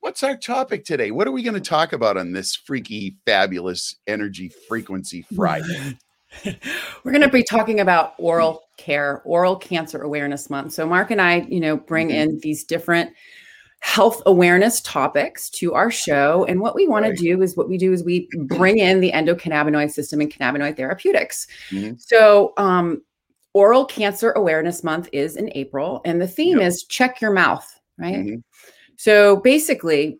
what's 0.00 0.24
our 0.24 0.36
topic 0.36 0.84
today? 0.84 1.12
What 1.12 1.28
are 1.28 1.30
we 1.30 1.44
going 1.44 1.54
to 1.54 1.60
talk 1.60 1.92
about 1.92 2.16
on 2.16 2.32
this 2.32 2.56
freaky, 2.56 3.16
fabulous 3.26 3.94
energy 4.08 4.50
frequency 4.66 5.24
Friday? 5.36 5.98
We're 6.44 7.12
going 7.12 7.20
to 7.20 7.28
be 7.28 7.44
talking 7.44 7.78
about 7.78 8.14
oral 8.18 8.62
care, 8.76 9.22
oral 9.24 9.56
cancer 9.56 10.02
awareness 10.02 10.50
month. 10.50 10.72
So 10.72 10.86
Mark 10.86 11.10
and 11.10 11.20
I, 11.20 11.46
you 11.48 11.60
know, 11.60 11.76
bring 11.76 12.08
mm-hmm. 12.08 12.30
in 12.30 12.38
these 12.40 12.64
different 12.64 13.12
health 13.84 14.22
awareness 14.24 14.80
topics 14.80 15.50
to 15.50 15.74
our 15.74 15.90
show. 15.90 16.46
And 16.46 16.58
what 16.58 16.74
we 16.74 16.88
want 16.88 17.04
right. 17.04 17.14
to 17.14 17.22
do 17.22 17.42
is 17.42 17.54
what 17.54 17.68
we 17.68 17.76
do 17.76 17.92
is 17.92 18.02
we 18.02 18.26
bring 18.46 18.78
in 18.78 19.00
the 19.00 19.12
endocannabinoid 19.12 19.90
system 19.90 20.22
and 20.22 20.32
cannabinoid 20.32 20.78
therapeutics. 20.78 21.46
Mm-hmm. 21.68 21.96
So, 21.98 22.54
um, 22.56 23.02
Oral 23.52 23.84
Cancer 23.84 24.32
Awareness 24.32 24.82
Month 24.84 25.10
is 25.12 25.36
in 25.36 25.50
April, 25.54 26.00
and 26.06 26.18
the 26.18 26.26
theme 26.26 26.58
yep. 26.58 26.68
is 26.68 26.86
check 26.88 27.20
your 27.20 27.30
mouth, 27.30 27.78
right? 27.98 28.14
Mm-hmm. 28.14 28.36
So 28.96 29.36
basically, 29.36 30.18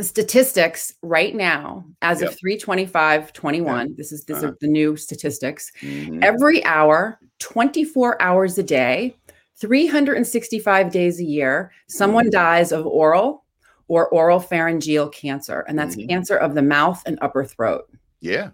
statistics 0.00 0.94
right 1.02 1.36
now 1.36 1.84
as 2.00 2.22
yep. 2.22 2.30
of 2.30 2.38
325 2.38 3.32
21 3.32 3.88
yep. 3.88 3.96
this 3.96 4.12
is 4.12 4.22
this 4.24 4.38
uh-huh. 4.38 4.48
is 4.48 4.54
the 4.60 4.68
new 4.68 4.96
statistics 4.96 5.72
mm-hmm. 5.80 6.22
every 6.22 6.62
hour 6.64 7.18
24 7.38 8.20
hours 8.20 8.58
a 8.58 8.62
day 8.62 9.16
365 9.60 10.90
days 10.90 11.20
a 11.20 11.24
year 11.24 11.72
someone 11.88 12.24
mm-hmm. 12.24 12.32
dies 12.32 12.72
of 12.72 12.86
oral 12.86 13.44
or 13.88 14.08
oral 14.08 14.40
pharyngeal 14.40 15.08
cancer 15.08 15.64
and 15.68 15.78
that's 15.78 15.96
mm-hmm. 15.96 16.08
cancer 16.08 16.36
of 16.36 16.54
the 16.54 16.62
mouth 16.62 17.02
and 17.06 17.18
upper 17.20 17.44
throat 17.44 17.88
yeah 18.20 18.50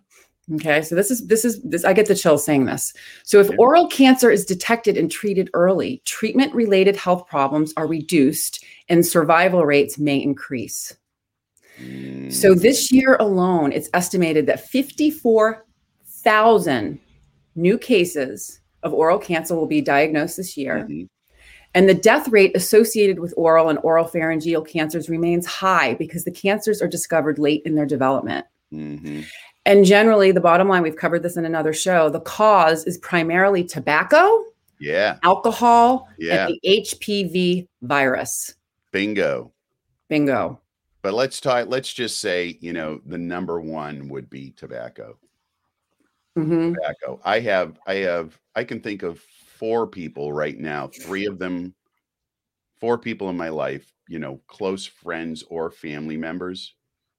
okay 0.55 0.83
so 0.83 0.95
this 0.95 1.11
is 1.11 1.27
this 1.27 1.45
is 1.45 1.63
this 1.63 1.85
i 1.85 1.93
get 1.93 2.07
the 2.07 2.15
chill 2.15 2.37
saying 2.37 2.67
this 2.67 2.93
so 3.23 3.41
if 3.41 3.49
yeah. 3.49 3.57
oral 3.59 3.89
cancer 3.89 4.31
is 4.31 4.45
detected 4.45 4.97
and 4.97 5.11
treated 5.11 5.49
early 5.55 6.03
treatment 6.05 6.55
related 6.55 6.97
health 6.97 7.27
problems 7.27 7.73
are 7.77 7.87
reduced 7.87 8.65
and 8.89 9.07
survival 9.07 9.65
rates 9.65 9.99
may 9.99 10.17
increase 10.17 10.95
so 12.31 12.55
this 12.55 12.93
year 12.93 13.17
alone, 13.19 13.73
it's 13.73 13.91
estimated 13.95 14.47
that 14.47 14.69
54,000 14.69 17.01
new 17.57 17.79
cases 17.79 18.61
of 18.85 18.95
oral 18.95 19.19
cancer 19.19 19.57
will 19.57 19.67
be 19.67 19.81
diagnosed 19.81 20.37
this 20.37 20.57
year. 20.57 20.87
Mm-hmm. 20.89 21.05
And 21.75 21.89
the 21.89 21.95
death 21.95 22.29
rate 22.29 22.57
associated 22.57 23.19
with 23.19 23.35
oral 23.37 23.69
and 23.69 23.81
oral 23.83 24.07
pharyngeal 24.07 24.63
cancers 24.63 25.09
remains 25.09 25.45
high 25.45 25.95
because 25.95 26.25
the 26.25 26.31
cancers 26.31 26.81
are 26.81 26.87
discovered 26.87 27.39
late 27.39 27.63
in 27.65 27.75
their 27.75 27.87
development. 27.87 28.47
Mm-hmm. 28.73 29.23
And 29.67 29.85
generally, 29.85 30.31
the 30.31 30.41
bottom 30.41 30.69
line, 30.69 30.83
we've 30.83 30.97
covered 30.97 31.23
this 31.23 31.37
in 31.37 31.45
another 31.45 31.73
show, 31.73 32.11
the 32.11 32.21
cause 32.21 32.85
is 32.85 32.99
primarily 32.99 33.65
tobacco, 33.65 34.45
yeah, 34.79 35.19
alcohol, 35.23 36.09
yeah. 36.19 36.47
and 36.47 36.55
the 36.63 36.83
HPV 36.83 37.67
virus. 37.83 38.55
Bingo. 38.93 39.53
Bingo. 40.09 40.61
But 41.03 41.15
let's 41.15 41.41
talk. 41.41 41.69
Let's 41.69 41.93
just 41.93 42.19
say, 42.21 42.59
you 42.61 42.73
know, 42.73 43.01
the 43.07 43.19
number 43.19 43.61
one 43.61 44.09
would 44.09 44.31
be 44.31 44.51
tobacco. 44.51 45.19
Mm-hmm. 46.37 46.75
Tobacco. 46.75 47.21
I 47.25 47.41
have, 47.41 47.79
I 47.87 47.95
have, 47.97 48.39
I 48.57 48.65
can 48.65 48.81
think 48.81 49.03
of 49.03 49.21
four 49.59 49.87
people 49.87 50.33
right 50.33 50.59
now. 50.59 50.89
Three 50.89 51.27
of 51.27 51.39
them, 51.39 51.75
four 52.81 52.99
people 52.99 53.29
in 53.31 53.37
my 53.37 53.49
life, 53.49 53.93
you 54.09 54.19
know, 54.19 54.41
close 54.47 54.87
friends 54.87 55.43
or 55.49 55.71
family 55.71 56.17
members 56.17 56.75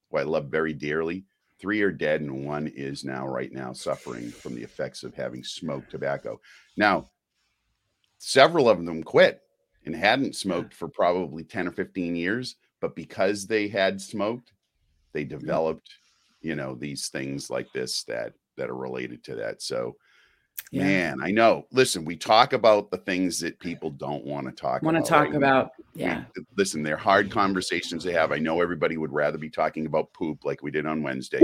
who 0.09 0.17
I 0.17 0.23
love 0.23 0.47
very 0.47 0.73
dearly. 0.73 1.25
Three 1.59 1.81
are 1.81 1.91
dead, 1.91 2.21
and 2.21 2.45
one 2.45 2.67
is 2.67 3.05
now, 3.05 3.27
right 3.27 3.51
now, 3.51 3.71
suffering 3.73 4.29
from 4.29 4.55
the 4.55 4.63
effects 4.63 5.03
of 5.03 5.15
having 5.15 5.43
smoked 5.43 5.89
tobacco. 5.89 6.39
Now, 6.75 7.09
several 8.17 8.69
of 8.69 8.85
them 8.85 9.03
quit 9.03 9.41
and 9.85 9.95
hadn't 9.95 10.35
smoked 10.35 10.73
for 10.73 10.87
probably 10.87 11.43
10 11.43 11.67
or 11.67 11.71
15 11.71 12.15
years 12.15 12.55
but 12.81 12.95
because 12.95 13.45
they 13.45 13.67
had 13.67 14.01
smoked 14.01 14.53
they 15.13 15.23
mm-hmm. 15.23 15.37
developed 15.37 15.89
you 16.41 16.55
know 16.55 16.75
these 16.75 17.07
things 17.09 17.49
like 17.49 17.71
this 17.73 18.03
that 18.03 18.33
that 18.57 18.69
are 18.69 18.75
related 18.75 19.23
to 19.23 19.35
that 19.35 19.61
so 19.61 19.95
yeah. 20.71 20.83
man 20.83 21.17
i 21.21 21.31
know 21.31 21.65
listen 21.71 22.03
we 22.03 22.15
talk 22.15 22.53
about 22.53 22.89
the 22.91 22.97
things 22.97 23.39
that 23.39 23.59
people 23.59 23.89
don't 23.89 24.25
want 24.25 24.45
to 24.45 24.51
talk 24.51 24.81
about. 24.81 24.93
want 24.93 25.05
to 25.05 25.09
talk 25.09 25.27
right? 25.27 25.35
about 25.35 25.71
yeah 25.93 26.23
listen 26.57 26.83
they're 26.83 26.97
hard 26.97 27.29
conversations 27.29 28.03
they 28.03 28.13
have 28.13 28.31
i 28.31 28.37
know 28.37 28.61
everybody 28.61 28.97
would 28.97 29.13
rather 29.13 29.37
be 29.37 29.49
talking 29.49 29.85
about 29.85 30.11
poop 30.13 30.43
like 30.43 30.63
we 30.63 30.71
did 30.71 30.85
on 30.85 31.03
wednesday 31.03 31.39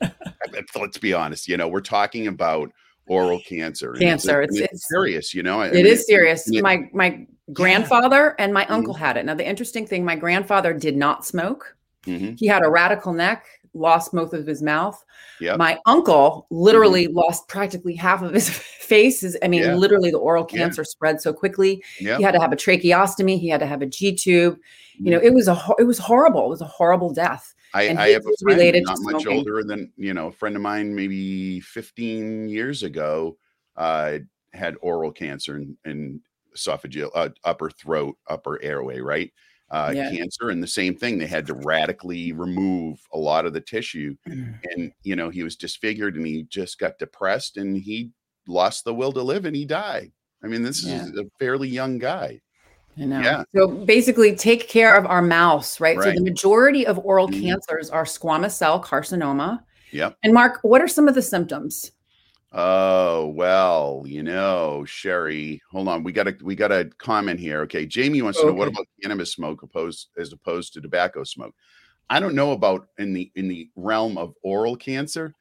but 0.00 0.64
let's 0.76 0.98
be 0.98 1.12
honest 1.12 1.46
you 1.46 1.56
know 1.56 1.68
we're 1.68 1.80
talking 1.80 2.26
about 2.26 2.72
oral 3.10 3.40
cancer. 3.40 3.92
Cancer. 3.94 4.40
It's, 4.42 4.56
it's, 4.56 4.72
it's, 4.72 4.88
serious, 4.88 5.34
you 5.34 5.42
know. 5.42 5.60
I 5.60 5.66
it 5.66 5.74
mean, 5.74 5.86
is 5.86 6.06
serious. 6.06 6.48
It, 6.48 6.62
my 6.62 6.88
my 6.92 7.26
grandfather 7.52 8.34
yeah. 8.38 8.44
and 8.44 8.54
my 8.54 8.64
uncle 8.66 8.94
mm-hmm. 8.94 9.04
had 9.04 9.16
it. 9.16 9.26
Now 9.26 9.34
the 9.34 9.46
interesting 9.46 9.86
thing, 9.86 10.04
my 10.04 10.16
grandfather 10.16 10.72
did 10.72 10.96
not 10.96 11.26
smoke. 11.26 11.76
Mm-hmm. 12.06 12.34
He 12.36 12.46
had 12.46 12.64
a 12.64 12.70
radical 12.70 13.12
neck, 13.12 13.44
lost 13.74 14.12
most 14.12 14.32
of 14.34 14.46
his 14.46 14.62
mouth. 14.62 15.02
Yep. 15.40 15.58
My 15.58 15.78
uncle 15.86 16.46
literally 16.50 17.06
mm-hmm. 17.06 17.16
lost 17.16 17.48
practically 17.48 17.94
half 17.94 18.22
of 18.22 18.32
his 18.32 18.48
face. 18.50 19.24
I 19.42 19.48
mean, 19.48 19.62
yeah. 19.62 19.74
literally 19.74 20.10
the 20.10 20.18
oral 20.18 20.44
cancer 20.44 20.82
yeah. 20.82 20.86
spread 20.88 21.20
so 21.20 21.32
quickly. 21.32 21.82
Yep. 22.00 22.18
He 22.18 22.22
had 22.22 22.32
to 22.32 22.40
have 22.40 22.52
a 22.52 22.56
tracheostomy. 22.56 23.38
He 23.38 23.48
had 23.48 23.60
to 23.60 23.66
have 23.66 23.82
a 23.82 23.86
G 23.86 24.14
tube. 24.14 24.58
You 24.98 25.10
know, 25.10 25.18
mm-hmm. 25.18 25.28
it 25.28 25.34
was 25.34 25.48
a 25.48 25.58
it 25.78 25.84
was 25.84 25.98
horrible. 25.98 26.46
It 26.46 26.50
was 26.50 26.60
a 26.60 26.66
horrible 26.66 27.12
death. 27.12 27.54
I, 27.72 27.88
I 27.90 28.08
have 28.10 28.22
a 28.22 28.34
friend 28.42 28.58
related 28.58 28.82
not 28.84 28.98
much 29.00 29.26
older 29.26 29.62
than 29.62 29.92
you 29.96 30.12
know 30.12 30.28
a 30.28 30.32
friend 30.32 30.56
of 30.56 30.62
mine 30.62 30.94
maybe 30.94 31.60
15 31.60 32.48
years 32.48 32.82
ago 32.82 33.36
uh, 33.76 34.18
had 34.52 34.74
oral 34.82 35.12
cancer 35.12 35.56
and, 35.56 35.76
and 35.84 36.20
esophageal 36.56 37.10
uh, 37.14 37.28
upper 37.44 37.70
throat 37.70 38.16
upper 38.28 38.60
airway 38.62 38.98
right 38.98 39.32
uh, 39.70 39.92
yeah. 39.94 40.10
cancer 40.10 40.50
and 40.50 40.62
the 40.62 40.66
same 40.66 40.96
thing 40.96 41.18
they 41.18 41.26
had 41.26 41.46
to 41.46 41.54
radically 41.54 42.32
remove 42.32 43.00
a 43.12 43.18
lot 43.18 43.46
of 43.46 43.52
the 43.52 43.60
tissue 43.60 44.16
mm. 44.28 44.54
and 44.74 44.92
you 45.02 45.14
know 45.14 45.30
he 45.30 45.42
was 45.42 45.56
disfigured 45.56 46.16
and 46.16 46.26
he 46.26 46.42
just 46.44 46.78
got 46.78 46.98
depressed 46.98 47.56
and 47.56 47.76
he 47.76 48.10
lost 48.46 48.84
the 48.84 48.94
will 48.94 49.12
to 49.12 49.22
live 49.22 49.44
and 49.44 49.54
he 49.54 49.64
died 49.64 50.10
i 50.42 50.46
mean 50.46 50.62
this 50.62 50.84
yeah. 50.84 51.02
is 51.02 51.16
a 51.18 51.24
fairly 51.38 51.68
young 51.68 51.98
guy 51.98 52.40
I 52.98 53.04
know. 53.04 53.20
Yeah. 53.20 53.44
So 53.54 53.68
basically, 53.68 54.34
take 54.34 54.68
care 54.68 54.94
of 54.94 55.06
our 55.06 55.22
mouse, 55.22 55.80
right? 55.80 55.96
right. 55.96 56.06
So 56.06 56.12
the 56.12 56.22
majority 56.22 56.86
of 56.86 56.98
oral 56.98 57.28
mm-hmm. 57.28 57.40
cancers 57.40 57.88
are 57.88 58.04
squamous 58.04 58.50
cell 58.50 58.82
carcinoma. 58.82 59.62
Yep. 59.92 60.16
And 60.22 60.34
Mark, 60.34 60.58
what 60.62 60.82
are 60.82 60.88
some 60.88 61.08
of 61.08 61.14
the 61.14 61.22
symptoms? 61.22 61.92
Oh 62.52 63.28
well, 63.28 64.02
you 64.06 64.24
know, 64.24 64.84
Sherry. 64.84 65.62
Hold 65.70 65.86
on, 65.86 66.02
we 66.02 66.10
got 66.10 66.26
a 66.26 66.36
we 66.42 66.56
got 66.56 66.72
a 66.72 66.90
comment 66.98 67.38
here. 67.38 67.60
Okay, 67.60 67.86
Jamie 67.86 68.22
wants 68.22 68.40
to 68.40 68.46
know 68.46 68.52
what 68.52 68.66
about 68.66 68.86
cannabis 69.00 69.32
smoke 69.32 69.62
opposed 69.62 70.08
as 70.18 70.32
opposed 70.32 70.72
to 70.74 70.80
tobacco 70.80 71.22
smoke. 71.22 71.54
I 72.08 72.18
don't 72.18 72.34
know 72.34 72.50
about 72.50 72.88
in 72.98 73.12
the 73.12 73.30
in 73.36 73.46
the 73.46 73.70
realm 73.76 74.18
of 74.18 74.34
oral 74.42 74.74
cancer, 74.74 75.32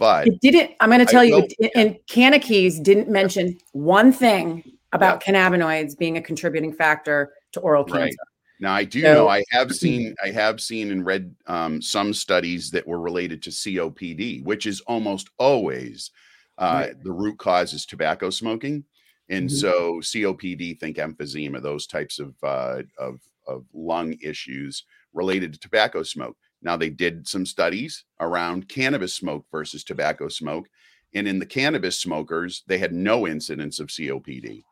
but 0.00 0.26
it 0.26 0.40
didn't. 0.40 0.72
I'm 0.80 0.88
going 0.88 0.98
to 0.98 1.06
tell 1.06 1.20
I 1.20 1.24
you, 1.24 1.34
will, 1.36 1.70
and 1.76 1.98
Canna-Keys 2.08 2.80
didn't 2.80 3.08
mention 3.08 3.56
one 3.72 4.10
thing 4.10 4.64
about 4.92 5.22
cannabinoids 5.22 5.96
being 5.96 6.16
a 6.16 6.22
contributing 6.22 6.72
factor 6.72 7.32
to 7.52 7.60
oral 7.60 7.84
cancer. 7.84 8.00
Right. 8.00 8.14
Now 8.58 8.74
I 8.74 8.82
do 8.82 9.02
so, 9.02 9.12
know 9.12 9.28
I 9.28 9.44
have 9.50 9.70
seen 9.72 10.16
I 10.24 10.30
have 10.30 10.60
seen 10.60 10.90
and 10.90 11.06
read 11.06 11.32
um, 11.46 11.80
some 11.80 12.12
studies 12.12 12.70
that 12.72 12.86
were 12.88 13.00
related 13.00 13.40
to 13.44 13.50
COPD, 13.50 14.42
which 14.42 14.66
is 14.66 14.80
almost 14.80 15.30
always 15.38 16.10
uh, 16.58 16.86
right. 16.86 17.02
the 17.02 17.12
root 17.12 17.38
cause 17.38 17.72
is 17.72 17.86
tobacco 17.86 18.30
smoking, 18.30 18.84
and 19.28 19.48
mm-hmm. 19.48 19.56
so 19.56 20.00
COPD, 20.00 20.78
think 20.78 20.96
emphysema, 20.96 21.62
those 21.62 21.86
types 21.86 22.18
of 22.18 22.34
uh, 22.42 22.82
of 22.98 23.20
of 23.46 23.64
lung 23.72 24.16
issues 24.22 24.84
related 25.12 25.52
to 25.52 25.58
tobacco 25.58 26.02
smoke. 26.02 26.36
Now 26.62 26.76
they 26.76 26.90
did 26.90 27.28
some 27.28 27.46
studies 27.46 28.04
around 28.20 28.68
cannabis 28.68 29.14
smoke 29.14 29.46
versus 29.50 29.84
tobacco 29.84 30.28
smoke, 30.28 30.68
and 31.14 31.28
in 31.28 31.38
the 31.38 31.46
cannabis 31.46 31.98
smokers, 31.98 32.62
they 32.66 32.78
had 32.78 32.92
no 32.92 33.26
incidence 33.26 33.80
of 33.80 33.88
COPD 33.88 34.64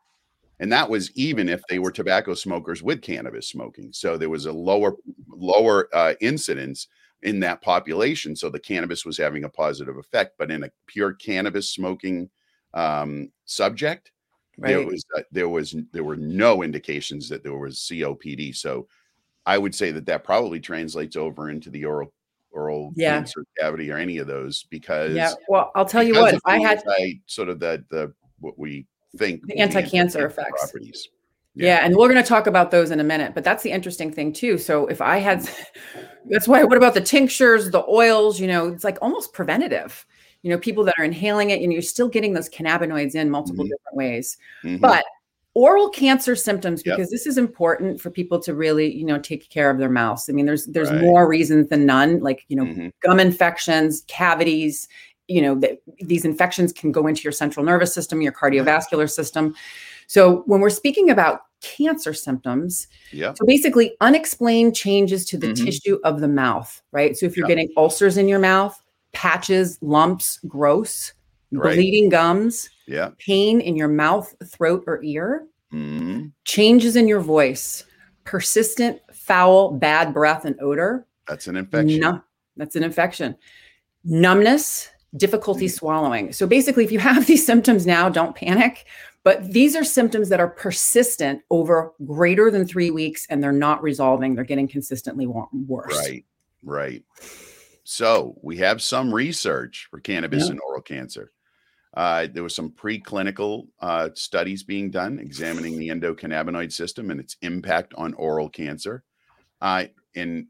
and 0.59 0.71
that 0.71 0.89
was 0.89 1.11
even 1.15 1.49
if 1.49 1.61
they 1.67 1.79
were 1.79 1.91
tobacco 1.91 2.33
smokers 2.33 2.81
with 2.81 3.01
cannabis 3.01 3.49
smoking 3.49 3.91
so 3.91 4.17
there 4.17 4.29
was 4.29 4.45
a 4.45 4.51
lower 4.51 4.95
lower 5.27 5.89
uh, 5.93 6.13
incidence 6.21 6.87
in 7.25 7.39
that 7.39 7.61
population 7.61 8.35
so 8.35 8.49
the 8.49 8.59
cannabis 8.59 9.05
was 9.05 9.17
having 9.17 9.43
a 9.43 9.49
positive 9.49 9.97
effect 9.97 10.35
but 10.37 10.51
in 10.51 10.63
a 10.63 10.71
pure 10.87 11.13
cannabis 11.13 11.69
smoking 11.69 12.29
um, 12.73 13.31
subject 13.45 14.11
right. 14.57 14.69
there 14.69 14.85
was 14.85 15.05
uh, 15.17 15.21
there 15.31 15.49
was 15.49 15.75
there 15.91 16.03
were 16.03 16.15
no 16.15 16.63
indications 16.63 17.27
that 17.29 17.43
there 17.43 17.57
was 17.57 17.79
copd 17.79 18.55
so 18.55 18.87
i 19.45 19.57
would 19.57 19.75
say 19.75 19.91
that 19.91 20.05
that 20.05 20.23
probably 20.23 20.59
translates 20.59 21.15
over 21.15 21.49
into 21.49 21.69
the 21.69 21.83
oral 21.83 22.13
oral 22.51 22.93
yeah. 22.95 23.17
cancer 23.17 23.43
cavity 23.59 23.91
or 23.91 23.97
any 23.97 24.17
of 24.17 24.27
those 24.27 24.63
because 24.69 25.13
yeah 25.13 25.33
well 25.49 25.71
i'll 25.75 25.85
tell 25.85 26.03
you 26.03 26.13
what 26.13 26.39
i 26.45 26.59
had 26.59 26.81
sort 27.25 27.49
of 27.49 27.59
the 27.59 27.83
the 27.89 28.13
what 28.39 28.57
we 28.57 28.85
think 29.17 29.45
the 29.47 29.57
anti-cancer 29.57 30.25
effects. 30.25 30.71
Properties. 30.71 31.09
Yeah. 31.55 31.67
yeah. 31.67 31.85
and 31.85 31.95
we're 31.95 32.09
going 32.09 32.21
to 32.21 32.27
talk 32.27 32.47
about 32.47 32.71
those 32.71 32.91
in 32.91 32.99
a 32.99 33.03
minute, 33.03 33.33
but 33.33 33.43
that's 33.43 33.63
the 33.63 33.71
interesting 33.71 34.11
thing 34.11 34.33
too. 34.33 34.57
So 34.57 34.87
if 34.87 35.01
I 35.01 35.17
had, 35.17 35.47
that's 36.29 36.47
why. 36.47 36.63
What 36.63 36.77
about 36.77 36.93
the 36.93 37.01
tinctures, 37.01 37.71
the 37.71 37.85
oils? 37.87 38.39
You 38.39 38.47
know, 38.47 38.67
it's 38.67 38.83
like 38.83 38.97
almost 39.01 39.33
preventative. 39.33 40.05
You 40.43 40.51
know, 40.51 40.59
people 40.59 40.83
that 40.83 40.95
are 40.99 41.03
inhaling 41.03 41.49
it, 41.49 41.61
and 41.61 41.73
you're 41.73 41.81
still 41.81 42.07
getting 42.07 42.33
those 42.33 42.49
cannabinoids 42.49 43.15
in 43.15 43.29
multiple 43.29 43.63
mm-hmm. 43.63 43.71
different 43.71 43.95
ways. 43.95 44.37
Mm-hmm. 44.63 44.77
But 44.77 45.03
oral 45.55 45.89
cancer 45.89 46.35
symptoms, 46.35 46.83
because 46.83 46.99
yep. 46.99 47.09
this 47.09 47.25
is 47.25 47.37
important 47.37 47.99
for 47.99 48.11
people 48.11 48.39
to 48.41 48.53
really, 48.53 48.93
you 48.93 49.05
know, 49.05 49.17
take 49.17 49.49
care 49.49 49.71
of 49.71 49.79
their 49.79 49.89
mouth. 49.89 50.23
I 50.29 50.33
mean, 50.33 50.45
there's 50.45 50.65
there's 50.67 50.91
right. 50.91 51.01
more 51.01 51.27
reasons 51.27 51.69
than 51.69 51.85
none, 51.85 52.19
like 52.19 52.45
you 52.47 52.57
know, 52.57 52.65
mm-hmm. 52.65 52.87
gum 53.01 53.19
infections, 53.19 54.03
cavities, 54.07 54.87
you 55.27 55.41
know 55.41 55.55
that 55.55 55.79
these 56.01 56.25
infections 56.25 56.71
can 56.71 56.91
go 56.91 57.07
into 57.07 57.23
your 57.23 57.31
central 57.31 57.65
nervous 57.65 57.93
system 57.93 58.21
your 58.21 58.31
cardiovascular 58.31 59.09
system 59.09 59.55
so 60.07 60.43
when 60.45 60.61
we're 60.61 60.69
speaking 60.69 61.09
about 61.09 61.41
cancer 61.65 62.13
symptoms. 62.13 62.87
Yeah. 63.11 63.33
So 63.33 63.45
basically, 63.45 63.95
unexplained 64.01 64.75
changes 64.75 65.25
to 65.25 65.37
the 65.37 65.47
mm-hmm. 65.47 65.65
tissue 65.65 65.99
of 66.03 66.21
the 66.21 66.27
mouth, 66.27 66.81
right? 66.91 67.17
So 67.17 67.25
if 67.25 67.35
you're 67.35 67.47
getting 67.47 67.69
ulcers 67.75 68.17
in 68.17 68.27
your 68.27 68.39
mouth, 68.39 68.79
patches, 69.13 69.79
lumps, 69.81 70.39
gross, 70.47 71.13
right. 71.51 71.75
bleeding 71.75 72.09
gums, 72.09 72.69
yeah, 72.87 73.09
pain 73.17 73.61
in 73.61 73.75
your 73.75 73.87
mouth, 73.87 74.33
throat, 74.45 74.83
or 74.87 75.03
ear, 75.03 75.47
mm-hmm. 75.73 76.27
changes 76.43 76.95
in 76.95 77.07
your 77.07 77.21
voice, 77.21 77.83
persistent 78.23 78.99
foul, 79.13 79.71
bad 79.71 80.13
breath 80.13 80.45
and 80.45 80.59
odor. 80.61 81.07
That's 81.27 81.47
an 81.47 81.57
infection. 81.57 81.99
No, 81.99 82.21
that's 82.57 82.75
an 82.75 82.83
infection. 82.83 83.35
Numbness, 84.03 84.89
difficulty 85.17 85.65
mm-hmm. 85.65 85.73
swallowing. 85.73 86.33
So 86.33 86.45
basically, 86.45 86.83
if 86.83 86.91
you 86.91 86.99
have 86.99 87.25
these 87.27 87.45
symptoms 87.45 87.87
now, 87.87 88.09
don't 88.09 88.35
panic. 88.35 88.85
But 89.25 89.51
these 89.51 89.75
are 89.75 89.83
symptoms 89.83 90.29
that 90.29 90.39
are 90.39 90.47
persistent 90.47 91.41
over 91.49 91.93
greater 92.05 92.51
than 92.51 92.67
three 92.67 92.91
weeks 92.91 93.25
and 93.27 93.43
they're 93.43 93.51
not 93.51 93.81
resolving. 93.81 94.35
They're 94.35 94.43
getting 94.43 94.67
consistently 94.67 95.25
worse. 95.25 95.97
Right, 95.97 96.23
right. 96.63 97.03
So 97.83 98.37
we 98.43 98.57
have 98.57 98.83
some 98.83 99.11
research 99.11 99.87
for 99.89 99.99
cannabis 99.99 100.45
yeah. 100.45 100.51
and 100.51 100.61
oral 100.61 100.83
cancer. 100.83 101.31
Uh, 101.95 102.27
there 102.31 102.43
was 102.43 102.53
some 102.53 102.69
preclinical 102.69 103.67
uh, 103.79 104.09
studies 104.13 104.61
being 104.61 104.91
done 104.91 105.17
examining 105.17 105.79
the 105.79 105.89
endocannabinoid 105.89 106.71
system 106.71 107.09
and 107.09 107.19
its 107.19 107.35
impact 107.41 107.95
on 107.95 108.13
oral 108.13 108.47
cancer. 108.49 109.03
Uh, 109.59 109.85
and 110.15 110.45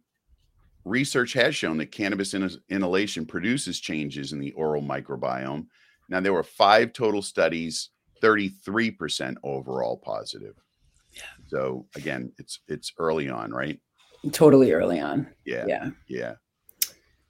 research 0.83 1.31
has 1.31 1.55
shown 1.55 1.77
that 1.77 1.93
cannabis 1.93 2.33
in- 2.33 2.59
inhalation 2.67 3.25
produces 3.25 3.79
changes 3.79 4.33
in 4.33 4.39
the 4.39 4.51
oral 4.51 4.81
microbiome. 4.81 5.67
Now, 6.09 6.19
there 6.19 6.33
were 6.33 6.43
five 6.43 6.91
total 6.91 7.21
studies, 7.21 7.91
33% 8.21 9.35
overall 9.43 9.97
positive. 9.97 10.55
Yeah. 11.11 11.21
So 11.47 11.85
again, 11.95 12.31
it's 12.37 12.59
it's 12.67 12.91
early 12.97 13.29
on, 13.29 13.51
right? 13.51 13.79
Totally 14.31 14.71
early 14.73 14.99
on. 14.99 15.27
Yeah. 15.45 15.65
Yeah. 15.67 15.89
Yeah. 16.07 16.33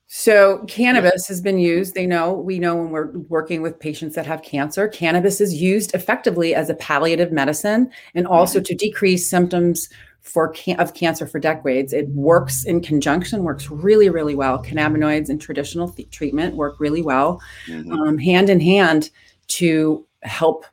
So 0.07 0.63
cannabis 0.67 1.27
has 1.27 1.41
been 1.41 1.59
used. 1.59 1.93
They 1.93 2.05
know 2.05 2.33
we 2.33 2.57
know 2.57 2.75
when 2.75 2.89
we're 2.89 3.11
working 3.27 3.61
with 3.61 3.79
patients 3.79 4.15
that 4.15 4.25
have 4.25 4.43
cancer, 4.43 4.87
cannabis 4.87 5.41
is 5.41 5.53
used 5.53 5.93
effectively 5.93 6.55
as 6.55 6.69
a 6.69 6.75
palliative 6.75 7.31
medicine 7.31 7.91
and 8.13 8.25
also 8.25 8.59
mm-hmm. 8.59 8.65
to 8.65 8.75
decrease 8.75 9.29
symptoms 9.29 9.89
for 10.21 10.49
can- 10.49 10.79
of 10.79 10.93
cancer 10.93 11.27
for 11.27 11.39
decades. 11.39 11.91
It 11.91 12.07
works 12.09 12.63
in 12.63 12.81
conjunction, 12.81 13.43
works 13.43 13.69
really 13.69 14.09
really 14.09 14.35
well. 14.35 14.63
Cannabinoids 14.63 15.29
and 15.29 15.41
traditional 15.41 15.89
th- 15.89 16.09
treatment 16.11 16.55
work 16.55 16.79
really 16.79 17.01
well, 17.01 17.41
mm-hmm. 17.67 17.91
um, 17.91 18.17
hand 18.17 18.49
in 18.49 18.59
hand 18.59 19.09
to 19.47 20.07
help 20.21 20.65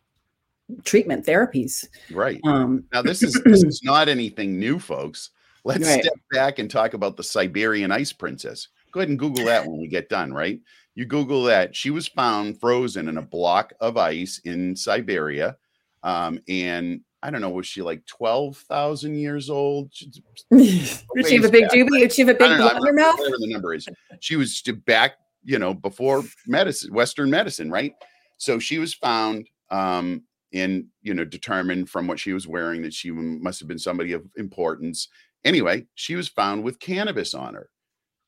treatment 0.85 1.27
therapies. 1.27 1.87
Right. 2.11 2.41
Um, 2.45 2.85
now 2.93 3.03
this 3.03 3.23
is 3.23 3.35
this 3.45 3.63
is 3.65 3.81
not 3.85 4.09
anything 4.09 4.59
new, 4.59 4.79
folks. 4.79 5.31
Let's 5.65 5.87
right. 5.87 6.03
step 6.03 6.19
back 6.33 6.59
and 6.59 6.71
talk 6.71 6.95
about 6.95 7.17
the 7.17 7.23
Siberian 7.23 7.93
ice 7.93 8.13
princess 8.13 8.69
Go 8.93 9.01
ahead 9.01 9.09
and 9.09 9.19
Google 9.19 9.47
that 9.47 9.67
when 9.67 9.81
we 9.81 9.89
get 9.89 10.11
done, 10.11 10.33
right? 10.33 10.61
You 10.95 11.07
Google 11.07 11.45
that. 11.45 11.75
She 11.75 11.91
was 11.91 12.07
found 12.07 12.61
frozen 12.61 13.09
in 13.09 13.17
a 13.17 13.23
block 13.23 13.73
of 13.81 13.97
ice 13.97 14.41
in 14.45 14.77
Siberia. 14.77 15.57
Um, 16.03 16.39
and 16.47 17.01
I 17.23 17.31
don't 17.31 17.41
know, 17.41 17.51
was 17.51 17.67
she 17.67 17.81
like 17.81 18.05
12,000 18.07 19.17
years 19.17 19.49
old? 19.49 19.91
Did 20.51 21.27
she 21.27 21.37
have 21.37 21.45
a 21.45 21.49
big 21.49 21.69
doobie? 21.69 22.01
Did 22.01 22.13
she 22.13 22.23
have 22.23 22.29
a 22.29 22.39
big 22.39 22.59
blood 22.59 22.77
in 22.77 22.85
her 22.85 22.93
mouth? 22.93 23.19
Whatever 23.19 23.39
the 23.39 23.49
number 23.49 23.73
is. 23.73 23.89
She 24.21 24.37
was 24.37 24.61
back, 24.85 25.13
you 25.43 25.59
know, 25.59 25.73
before 25.73 26.23
medicine, 26.47 26.93
Western 26.93 27.31
medicine, 27.31 27.71
right? 27.71 27.95
So 28.37 28.59
she 28.59 28.79
was 28.79 28.93
found 28.93 29.49
um, 29.71 30.23
and, 30.53 30.87
you 31.01 31.15
know, 31.15 31.25
determined 31.25 31.89
from 31.89 32.07
what 32.07 32.19
she 32.19 32.33
was 32.33 32.47
wearing 32.47 32.83
that 32.83 32.95
she 32.95 33.11
must 33.11 33.59
have 33.61 33.69
been 33.69 33.79
somebody 33.79 34.13
of 34.13 34.25
importance. 34.37 35.09
Anyway, 35.45 35.87
she 35.95 36.15
was 36.15 36.29
found 36.29 36.63
with 36.63 36.81
cannabis 36.81 37.35
on 37.35 37.55
her. 37.55 37.71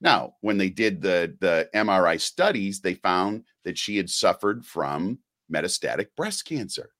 Now, 0.01 0.35
when 0.41 0.59
they 0.59 0.71
did 0.71 1.01
the, 1.01 1.37
the 1.41 1.69
MRI 1.75 2.21
studies, 2.21 2.81
they 2.81 2.95
found 2.95 3.45
that 3.65 3.79
she 3.79 3.97
had 3.97 4.11
suffered 4.11 4.65
from 4.65 5.19
metastatic 5.53 6.09
breast 6.17 6.45
cancer. 6.45 6.91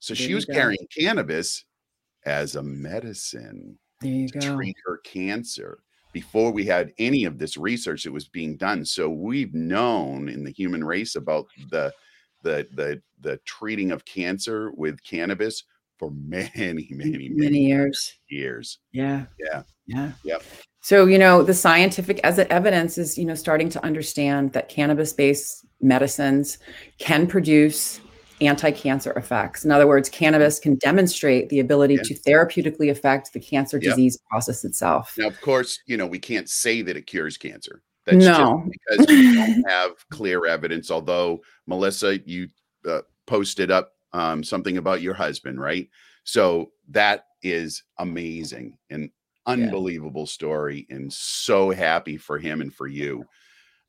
So 0.00 0.14
there 0.14 0.26
she 0.26 0.34
was 0.34 0.44
go. 0.44 0.54
carrying 0.54 0.86
cannabis 0.96 1.64
as 2.24 2.56
a 2.56 2.62
medicine 2.62 3.78
to 4.02 4.28
go. 4.28 4.56
treat 4.56 4.76
her 4.86 4.98
cancer 4.98 5.80
before 6.12 6.50
we 6.50 6.64
had 6.64 6.92
any 6.98 7.24
of 7.24 7.38
this 7.38 7.56
research 7.56 8.04
that 8.04 8.12
was 8.12 8.28
being 8.28 8.56
done. 8.56 8.84
So 8.84 9.08
we've 9.08 9.54
known 9.54 10.28
in 10.28 10.42
the 10.42 10.50
human 10.50 10.82
race 10.82 11.16
about 11.16 11.46
the 11.70 11.92
the 12.42 12.66
the 12.74 13.02
the 13.20 13.38
treating 13.44 13.90
of 13.90 14.04
cancer 14.04 14.72
with 14.76 15.02
cannabis 15.02 15.64
for 15.98 16.10
many, 16.26 16.48
many, 16.54 16.88
many, 16.90 17.30
many 17.30 17.58
years. 17.58 18.14
Years. 18.28 18.78
Yeah. 18.92 19.26
Yeah. 19.38 19.62
Yeah. 19.86 20.12
Yep. 20.24 20.42
So, 20.80 21.06
you 21.06 21.18
know, 21.18 21.42
the 21.42 21.54
scientific 21.54 22.20
as 22.20 22.38
evidence 22.38 22.98
is, 22.98 23.18
you 23.18 23.24
know, 23.24 23.34
starting 23.34 23.68
to 23.70 23.84
understand 23.84 24.52
that 24.52 24.68
cannabis-based 24.68 25.66
medicines 25.80 26.58
can 26.98 27.26
produce 27.26 28.00
anti-cancer 28.40 29.12
effects. 29.12 29.64
In 29.64 29.72
other 29.72 29.86
words, 29.86 30.08
cannabis 30.08 30.60
can 30.60 30.76
demonstrate 30.76 31.48
the 31.48 31.58
ability 31.58 31.94
yeah. 31.94 32.02
to 32.04 32.14
therapeutically 32.14 32.90
affect 32.90 33.32
the 33.32 33.40
cancer 33.40 33.78
yep. 33.78 33.90
disease 33.90 34.18
process 34.30 34.64
itself. 34.64 35.14
Now, 35.18 35.26
of 35.26 35.40
course, 35.40 35.80
you 35.86 35.96
know, 35.96 36.06
we 36.06 36.20
can't 36.20 36.48
say 36.48 36.82
that 36.82 36.96
it 36.96 37.06
cures 37.06 37.36
cancer. 37.36 37.82
That's 38.10 38.24
no. 38.24 38.68
because 38.70 39.06
we 39.06 39.34
don't 39.34 39.64
have 39.68 39.92
clear 40.10 40.46
evidence. 40.46 40.90
Although, 40.90 41.40
Melissa, 41.66 42.18
you 42.26 42.48
uh, 42.86 43.02
posted 43.26 43.70
up 43.70 43.92
um, 44.12 44.42
something 44.42 44.76
about 44.78 45.02
your 45.02 45.14
husband, 45.14 45.60
right? 45.60 45.88
So 46.24 46.72
that 46.88 47.24
is 47.42 47.82
amazing. 47.98 48.78
And 48.90 49.10
unbelievable 49.48 50.22
yeah. 50.22 50.26
story 50.26 50.86
and 50.90 51.10
so 51.10 51.70
happy 51.70 52.18
for 52.18 52.38
him 52.38 52.60
and 52.60 52.72
for 52.72 52.86
you 52.86 53.24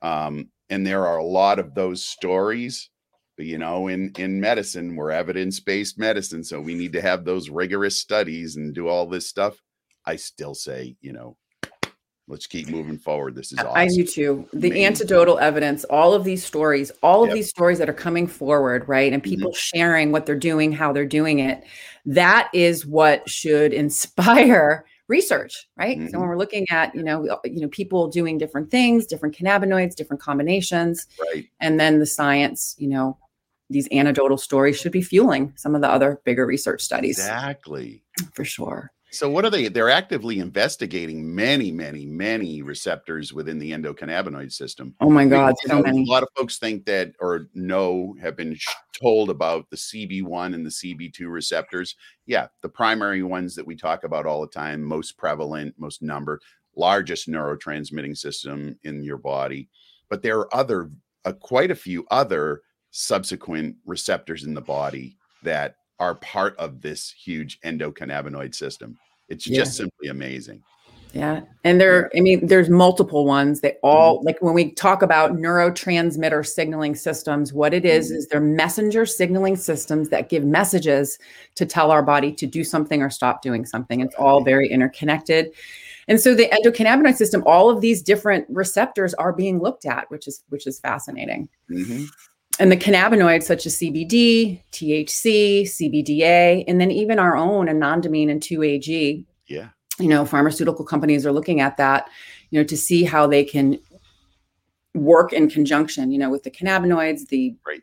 um, 0.01 0.49
and 0.69 0.87
there 0.87 1.05
are 1.05 1.17
a 1.17 1.23
lot 1.23 1.59
of 1.59 1.75
those 1.75 2.03
stories 2.03 2.89
you 3.37 3.57
know 3.57 3.87
in 3.87 4.11
in 4.17 4.39
medicine 4.39 4.95
we're 4.95 5.11
evidence-based 5.11 5.99
medicine 5.99 6.43
so 6.43 6.61
we 6.61 6.73
need 6.73 6.93
to 6.93 7.01
have 7.01 7.25
those 7.25 7.49
rigorous 7.49 7.97
studies 7.97 8.55
and 8.55 8.73
do 8.73 8.87
all 8.87 9.05
this 9.05 9.27
stuff 9.27 9.61
i 10.05 10.15
still 10.15 10.55
say 10.55 10.95
you 11.01 11.11
know 11.11 11.35
let's 12.29 12.45
keep 12.45 12.69
moving 12.69 12.97
forward. 12.97 13.35
This 13.35 13.51
is 13.51 13.59
awesome. 13.59 13.71
I 13.75 13.87
do 13.87 14.05
too. 14.05 14.47
The 14.53 14.69
Amazing. 14.69 14.85
anecdotal 14.85 15.39
evidence, 15.39 15.83
all 15.85 16.13
of 16.13 16.23
these 16.23 16.45
stories, 16.45 16.91
all 17.01 17.23
of 17.23 17.29
yep. 17.29 17.35
these 17.35 17.49
stories 17.49 17.79
that 17.79 17.89
are 17.89 17.93
coming 17.93 18.27
forward, 18.27 18.87
right? 18.87 19.11
And 19.11 19.21
people 19.21 19.49
mm-hmm. 19.49 19.77
sharing 19.77 20.11
what 20.11 20.25
they're 20.25 20.35
doing, 20.35 20.71
how 20.71 20.93
they're 20.93 21.05
doing 21.05 21.39
it. 21.39 21.63
That 22.05 22.49
is 22.53 22.85
what 22.85 23.27
should 23.27 23.73
inspire 23.83 24.85
research, 25.07 25.67
right? 25.75 25.97
Mm-hmm. 25.97 26.09
So 26.09 26.19
when 26.19 26.29
we're 26.29 26.37
looking 26.37 26.67
at, 26.69 26.93
you 26.93 27.03
know, 27.03 27.23
you 27.43 27.61
know, 27.61 27.67
people 27.69 28.07
doing 28.07 28.37
different 28.37 28.69
things, 28.69 29.07
different 29.07 29.35
cannabinoids, 29.35 29.95
different 29.95 30.21
combinations, 30.21 31.07
right? 31.33 31.49
And 31.59 31.79
then 31.79 31.97
the 31.97 32.05
science, 32.05 32.75
you 32.77 32.87
know, 32.87 33.17
these 33.71 33.87
anecdotal 33.91 34.37
stories 34.37 34.79
should 34.79 34.91
be 34.91 35.01
fueling 35.01 35.53
some 35.55 35.75
of 35.75 35.81
the 35.81 35.89
other 35.89 36.21
bigger 36.25 36.45
research 36.45 36.81
studies. 36.81 37.17
Exactly. 37.17 38.03
For 38.33 38.45
sure. 38.45 38.91
So 39.11 39.29
what 39.29 39.43
are 39.43 39.49
they? 39.49 39.67
They're 39.69 39.89
actively 39.89 40.39
investigating 40.39 41.33
many, 41.35 41.71
many, 41.71 42.05
many 42.05 42.61
receptors 42.61 43.33
within 43.33 43.57
the 43.57 43.71
endocannabinoid 43.71 44.51
system. 44.51 44.93
Oh 45.01 45.09
my 45.09 45.25
God, 45.25 45.55
so 45.61 45.77
know, 45.77 45.81
many. 45.81 46.03
A 46.03 46.11
lot 46.11 46.23
of 46.23 46.29
folks 46.37 46.57
think 46.57 46.85
that 46.85 47.13
or 47.19 47.47
know 47.55 48.15
have 48.21 48.37
been 48.37 48.55
told 49.01 49.29
about 49.29 49.69
the 49.69 49.77
CB1 49.77 50.53
and 50.53 50.65
the 50.65 50.69
CB2 50.69 51.31
receptors. 51.31 51.95
Yeah, 52.27 52.47
the 52.61 52.69
primary 52.69 53.23
ones 53.23 53.55
that 53.55 53.65
we 53.65 53.75
talk 53.75 54.03
about 54.03 54.25
all 54.25 54.41
the 54.41 54.47
time, 54.47 54.83
most 54.83 55.17
prevalent, 55.17 55.73
most 55.77 56.01
number, 56.01 56.39
largest 56.75 57.27
neurotransmitting 57.27 58.17
system 58.17 58.77
in 58.83 59.03
your 59.03 59.17
body. 59.17 59.69
But 60.09 60.21
there 60.21 60.37
are 60.39 60.55
other, 60.55 60.91
uh, 61.25 61.33
quite 61.33 61.71
a 61.71 61.75
few 61.75 62.05
other 62.11 62.61
subsequent 62.91 63.75
receptors 63.85 64.43
in 64.43 64.53
the 64.53 64.61
body 64.61 65.17
that 65.43 65.75
are 65.99 66.15
part 66.15 66.55
of 66.57 66.81
this 66.81 67.11
huge 67.11 67.59
endocannabinoid 67.61 68.55
system. 68.55 68.97
It's 69.27 69.47
yeah. 69.47 69.59
just 69.59 69.77
simply 69.77 70.09
amazing. 70.09 70.63
Yeah. 71.13 71.41
And 71.63 71.81
there, 71.81 72.11
I 72.15 72.19
mean, 72.19 72.45
there's 72.45 72.69
multiple 72.69 73.25
ones. 73.25 73.61
They 73.61 73.77
all, 73.81 74.17
mm-hmm. 74.17 74.27
like 74.27 74.41
when 74.41 74.53
we 74.53 74.71
talk 74.71 75.01
about 75.01 75.33
neurotransmitter 75.33 76.45
signaling 76.45 76.95
systems, 76.95 77.51
what 77.51 77.73
it 77.73 77.83
is, 77.83 78.09
mm-hmm. 78.09 78.17
is 78.17 78.27
they're 78.27 78.39
messenger 78.39 79.05
signaling 79.05 79.55
systems 79.55 80.09
that 80.09 80.29
give 80.29 80.45
messages 80.45 81.17
to 81.55 81.65
tell 81.65 81.89
our 81.89 82.03
body 82.03 82.31
to 82.33 82.45
do 82.45 82.63
something 82.63 83.01
or 83.01 83.09
stop 83.09 83.41
doing 83.41 83.65
something. 83.65 84.01
It's 84.01 84.15
all 84.15 84.43
very 84.43 84.69
interconnected. 84.69 85.51
And 86.07 86.19
so 86.19 86.35
the 86.35 86.47
endocannabinoid 86.49 87.15
system, 87.15 87.43
all 87.45 87.69
of 87.69 87.81
these 87.81 88.01
different 88.03 88.45
receptors 88.49 89.13
are 89.15 89.33
being 89.33 89.59
looked 89.59 89.85
at, 89.85 90.09
which 90.09 90.27
is 90.27 90.43
which 90.49 90.65
is 90.65 90.79
fascinating. 90.79 91.49
Mm-hmm 91.69 92.05
and 92.59 92.71
the 92.71 92.77
cannabinoids 92.77 93.43
such 93.43 93.65
as 93.65 93.77
CBD, 93.77 94.61
THC, 94.73 95.63
CBDA, 95.63 96.65
and 96.67 96.79
then 96.79 96.91
even 96.91 97.17
our 97.17 97.35
own 97.35 97.67
anandamide 97.67 98.29
and 98.29 98.41
2AG. 98.41 99.25
Yeah. 99.47 99.69
You 99.97 100.07
know, 100.07 100.25
pharmaceutical 100.25 100.85
companies 100.85 101.25
are 101.25 101.31
looking 101.31 101.61
at 101.61 101.77
that, 101.77 102.09
you 102.51 102.59
know, 102.59 102.65
to 102.65 102.77
see 102.77 103.03
how 103.03 103.27
they 103.27 103.43
can 103.43 103.79
work 104.93 105.33
in 105.33 105.49
conjunction, 105.49 106.11
you 106.11 106.17
know, 106.17 106.29
with 106.29 106.43
the 106.43 106.51
cannabinoids, 106.51 107.27
the 107.29 107.55
right. 107.65 107.81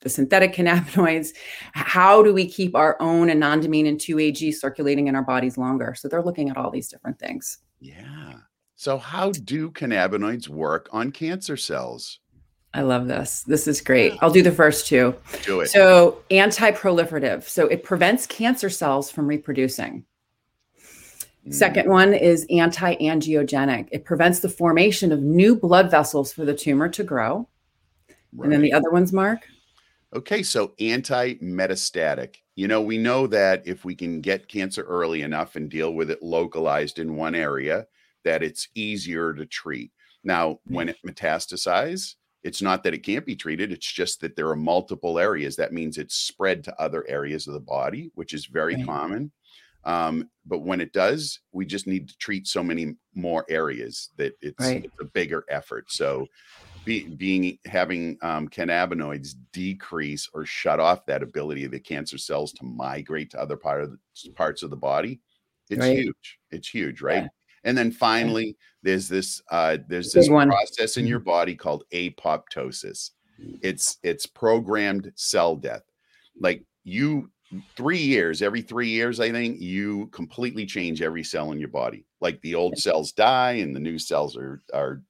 the 0.00 0.08
synthetic 0.08 0.54
cannabinoids. 0.54 1.30
How 1.72 2.22
do 2.22 2.32
we 2.32 2.46
keep 2.46 2.76
our 2.76 2.96
own 3.00 3.28
anandamide 3.28 3.88
and 3.88 3.98
2-AG 3.98 4.52
circulating 4.52 5.08
in 5.08 5.16
our 5.16 5.22
bodies 5.22 5.58
longer? 5.58 5.94
So 5.96 6.08
they're 6.08 6.22
looking 6.22 6.50
at 6.50 6.56
all 6.56 6.70
these 6.70 6.88
different 6.88 7.18
things. 7.18 7.58
Yeah. 7.80 8.34
So 8.76 8.98
how 8.98 9.32
do 9.32 9.70
cannabinoids 9.70 10.48
work 10.48 10.88
on 10.92 11.10
cancer 11.10 11.56
cells? 11.56 12.20
I 12.74 12.82
love 12.82 13.06
this. 13.06 13.42
This 13.44 13.68
is 13.68 13.80
great. 13.80 14.14
I'll 14.20 14.32
do 14.32 14.42
the 14.42 14.50
first 14.50 14.88
two. 14.88 15.14
Do 15.44 15.60
it. 15.60 15.68
So, 15.68 16.22
anti 16.30 16.72
proliferative. 16.72 17.44
So, 17.44 17.68
it 17.68 17.84
prevents 17.84 18.26
cancer 18.26 18.68
cells 18.68 19.12
from 19.12 19.28
reproducing. 19.28 20.04
Mm. 21.46 21.54
Second 21.54 21.88
one 21.88 22.12
is 22.12 22.44
anti 22.50 22.96
angiogenic. 22.96 23.88
It 23.92 24.04
prevents 24.04 24.40
the 24.40 24.48
formation 24.48 25.12
of 25.12 25.22
new 25.22 25.54
blood 25.54 25.88
vessels 25.88 26.32
for 26.32 26.44
the 26.44 26.54
tumor 26.54 26.88
to 26.88 27.04
grow. 27.04 27.48
Right. 28.32 28.46
And 28.46 28.52
then 28.52 28.62
the 28.62 28.72
other 28.72 28.90
ones, 28.90 29.12
Mark? 29.12 29.46
Okay, 30.12 30.42
so 30.42 30.74
anti 30.80 31.34
metastatic. 31.34 32.36
You 32.56 32.66
know, 32.66 32.80
we 32.80 32.98
know 32.98 33.28
that 33.28 33.62
if 33.66 33.84
we 33.84 33.94
can 33.94 34.20
get 34.20 34.48
cancer 34.48 34.82
early 34.82 35.22
enough 35.22 35.54
and 35.54 35.70
deal 35.70 35.94
with 35.94 36.10
it 36.10 36.22
localized 36.22 36.98
in 36.98 37.16
one 37.16 37.36
area, 37.36 37.86
that 38.24 38.42
it's 38.42 38.68
easier 38.74 39.32
to 39.32 39.46
treat. 39.46 39.92
Now, 40.24 40.60
when 40.66 40.88
it 40.88 40.96
metastasizes, 41.06 42.14
it's 42.44 42.62
not 42.62 42.84
that 42.84 42.94
it 42.94 42.98
can't 42.98 43.26
be 43.26 43.34
treated, 43.34 43.72
it's 43.72 43.90
just 43.90 44.20
that 44.20 44.36
there 44.36 44.48
are 44.50 44.56
multiple 44.56 45.18
areas. 45.18 45.56
That 45.56 45.72
means 45.72 45.96
it's 45.96 46.14
spread 46.14 46.62
to 46.64 46.80
other 46.80 47.04
areas 47.08 47.46
of 47.46 47.54
the 47.54 47.60
body, 47.60 48.10
which 48.14 48.34
is 48.34 48.46
very 48.46 48.76
right. 48.76 48.86
common. 48.86 49.32
Um, 49.84 50.30
but 50.46 50.60
when 50.60 50.80
it 50.80 50.92
does, 50.92 51.40
we 51.52 51.66
just 51.66 51.86
need 51.86 52.08
to 52.08 52.16
treat 52.18 52.46
so 52.46 52.62
many 52.62 52.94
more 53.14 53.44
areas 53.48 54.10
that 54.16 54.34
it's, 54.40 54.60
right. 54.60 54.84
it's 54.84 54.94
a 55.00 55.04
bigger 55.04 55.44
effort. 55.48 55.90
So, 55.90 56.26
be, 56.84 57.04
being 57.04 57.58
having 57.64 58.18
um, 58.20 58.46
cannabinoids 58.48 59.34
decrease 59.52 60.28
or 60.34 60.44
shut 60.44 60.80
off 60.80 61.06
that 61.06 61.22
ability 61.22 61.64
of 61.64 61.70
the 61.70 61.80
cancer 61.80 62.18
cells 62.18 62.52
to 62.54 62.64
migrate 62.64 63.30
to 63.30 63.40
other 63.40 63.56
part 63.56 63.82
of 63.82 63.90
the, 63.90 64.30
parts 64.32 64.62
of 64.62 64.68
the 64.68 64.76
body, 64.76 65.20
it's 65.70 65.80
right. 65.80 65.98
huge. 65.98 66.38
It's 66.50 66.68
huge, 66.68 67.00
right? 67.00 67.22
Yeah. 67.22 67.28
And 67.64 67.76
then 67.76 67.90
finally, 67.90 68.56
there's 68.82 69.08
this 69.08 69.42
uh, 69.50 69.78
there's 69.88 70.12
this 70.12 70.28
process 70.28 70.96
in 70.96 71.06
your 71.06 71.20
mm-hmm. 71.20 71.30
body 71.30 71.54
called 71.54 71.84
apoptosis. 71.92 73.10
It's 73.62 73.98
it's 74.02 74.26
programmed 74.26 75.12
cell 75.16 75.56
death. 75.56 75.82
Like 76.38 76.64
you 76.84 77.30
three 77.76 77.98
years, 77.98 78.42
every 78.42 78.62
three 78.62 78.88
years, 78.88 79.20
I 79.20 79.30
think 79.30 79.60
you 79.60 80.06
completely 80.08 80.66
change 80.66 81.02
every 81.02 81.24
cell 81.24 81.52
in 81.52 81.58
your 81.58 81.68
body. 81.68 82.06
Like 82.20 82.40
the 82.42 82.54
old 82.54 82.78
cells 82.78 83.12
die 83.12 83.52
and 83.52 83.74
the 83.74 83.80
new 83.80 83.98
cells 83.98 84.36
are 84.36 84.62
are 84.72 85.02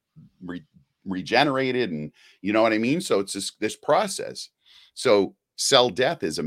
re- 0.44 0.64
regenerated, 1.04 1.90
and 1.90 2.12
you 2.40 2.52
know 2.52 2.62
what 2.62 2.72
I 2.72 2.78
mean. 2.78 3.00
So 3.00 3.20
it's 3.20 3.32
this 3.32 3.52
this 3.60 3.76
process. 3.76 4.48
So 4.94 5.34
cell 5.56 5.88
death 5.88 6.22
is 6.22 6.38
a, 6.38 6.42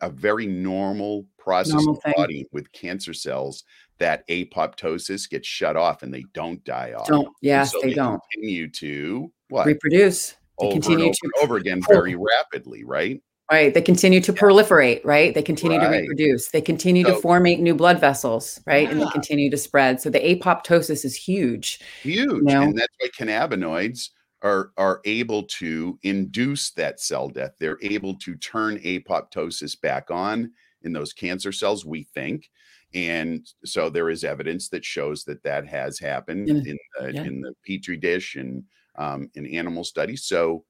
a 0.00 0.10
very 0.10 0.46
normal 0.46 1.26
process 1.38 1.74
normal 1.74 1.94
in 1.94 2.00
the 2.04 2.14
body 2.16 2.46
with 2.52 2.72
cancer 2.72 3.14
cells 3.14 3.64
that 4.00 4.26
apoptosis 4.28 5.30
gets 5.30 5.46
shut 5.46 5.76
off 5.76 6.02
and 6.02 6.12
they 6.12 6.24
don't 6.34 6.62
die 6.64 6.92
off. 6.96 7.06
Don't 7.06 7.28
yes, 7.40 7.72
so 7.72 7.80
they, 7.80 7.90
they, 7.90 7.94
don't 7.94 8.20
continue 8.32 8.68
to 8.68 9.32
what 9.48 9.66
reproduce. 9.66 10.34
They 10.58 10.66
over 10.66 10.72
continue 10.72 11.04
over 11.06 11.14
to 11.14 11.32
over 11.42 11.56
again 11.56 11.80
very 11.88 12.16
rapidly, 12.16 12.84
right? 12.84 13.22
Right. 13.50 13.74
They 13.74 13.82
continue 13.82 14.20
to 14.20 14.32
proliferate, 14.32 15.04
right? 15.04 15.34
They 15.34 15.42
continue 15.42 15.78
right. 15.78 15.90
to 15.90 15.98
reproduce. 15.98 16.48
They 16.48 16.60
continue 16.60 17.04
so, 17.04 17.16
to 17.16 17.20
formate 17.20 17.58
new 17.58 17.74
blood 17.74 18.00
vessels, 18.00 18.60
right? 18.64 18.84
Yeah. 18.84 18.90
And 18.90 19.00
they 19.00 19.06
continue 19.06 19.50
to 19.50 19.56
spread. 19.56 20.00
So 20.00 20.08
the 20.08 20.20
apoptosis 20.20 21.04
is 21.04 21.16
huge. 21.16 21.80
Huge. 22.02 22.30
You 22.30 22.42
know? 22.42 22.62
And 22.62 22.78
that's 22.78 22.94
why 23.00 23.08
cannabinoids 23.08 24.10
are 24.42 24.70
are 24.76 25.00
able 25.04 25.42
to 25.44 25.98
induce 26.02 26.70
that 26.72 27.00
cell 27.00 27.28
death. 27.28 27.52
They're 27.58 27.78
able 27.82 28.14
to 28.20 28.36
turn 28.36 28.78
apoptosis 28.78 29.80
back 29.80 30.10
on 30.10 30.52
in 30.82 30.92
those 30.92 31.12
cancer 31.12 31.52
cells, 31.52 31.84
we 31.84 32.04
think 32.14 32.50
and 32.94 33.46
so 33.64 33.88
there 33.88 34.10
is 34.10 34.24
evidence 34.24 34.68
that 34.70 34.84
shows 34.84 35.24
that 35.24 35.42
that 35.44 35.66
has 35.66 35.98
happened 35.98 36.48
in 36.48 36.62
the, 36.62 36.76
yeah. 37.12 37.22
in 37.22 37.40
the 37.40 37.54
petri 37.64 37.96
dish 37.96 38.36
and 38.36 38.64
um, 38.96 39.30
in 39.34 39.46
animal 39.46 39.84
studies. 39.84 40.24
So, 40.24 40.64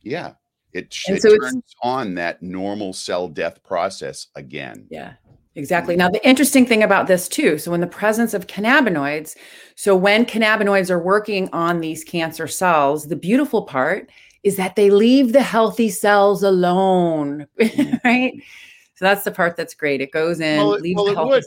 yeah, 0.00 0.32
it, 0.72 0.94
it 1.08 1.22
so 1.22 1.36
turns 1.36 1.74
on 1.82 2.14
that 2.14 2.42
normal 2.42 2.92
cell 2.92 3.28
death 3.28 3.62
process 3.62 4.28
again. 4.34 4.86
Yeah, 4.90 5.14
exactly. 5.54 5.94
Now, 5.94 6.08
the 6.08 6.26
interesting 6.26 6.64
thing 6.64 6.82
about 6.82 7.06
this 7.06 7.28
too, 7.28 7.58
so 7.58 7.74
in 7.74 7.82
the 7.82 7.86
presence 7.86 8.32
of 8.32 8.46
cannabinoids, 8.46 9.36
so 9.76 9.94
when 9.94 10.24
cannabinoids 10.24 10.90
are 10.90 11.02
working 11.02 11.50
on 11.52 11.80
these 11.80 12.02
cancer 12.02 12.48
cells, 12.48 13.08
the 13.08 13.16
beautiful 13.16 13.62
part 13.62 14.10
is 14.42 14.56
that 14.56 14.74
they 14.74 14.90
leave 14.90 15.32
the 15.32 15.42
healthy 15.42 15.90
cells 15.90 16.42
alone, 16.42 17.46
mm. 17.60 18.04
right? 18.04 18.32
So 19.02 19.06
that's 19.06 19.24
the 19.24 19.32
part 19.32 19.56
that's 19.56 19.74
great. 19.74 20.00
It 20.00 20.12
goes 20.12 20.38
in, 20.38 20.58
well, 20.58 20.78
leaves 20.78 20.94
well, 20.96 21.06
the 21.06 21.14
healthy. 21.14 21.46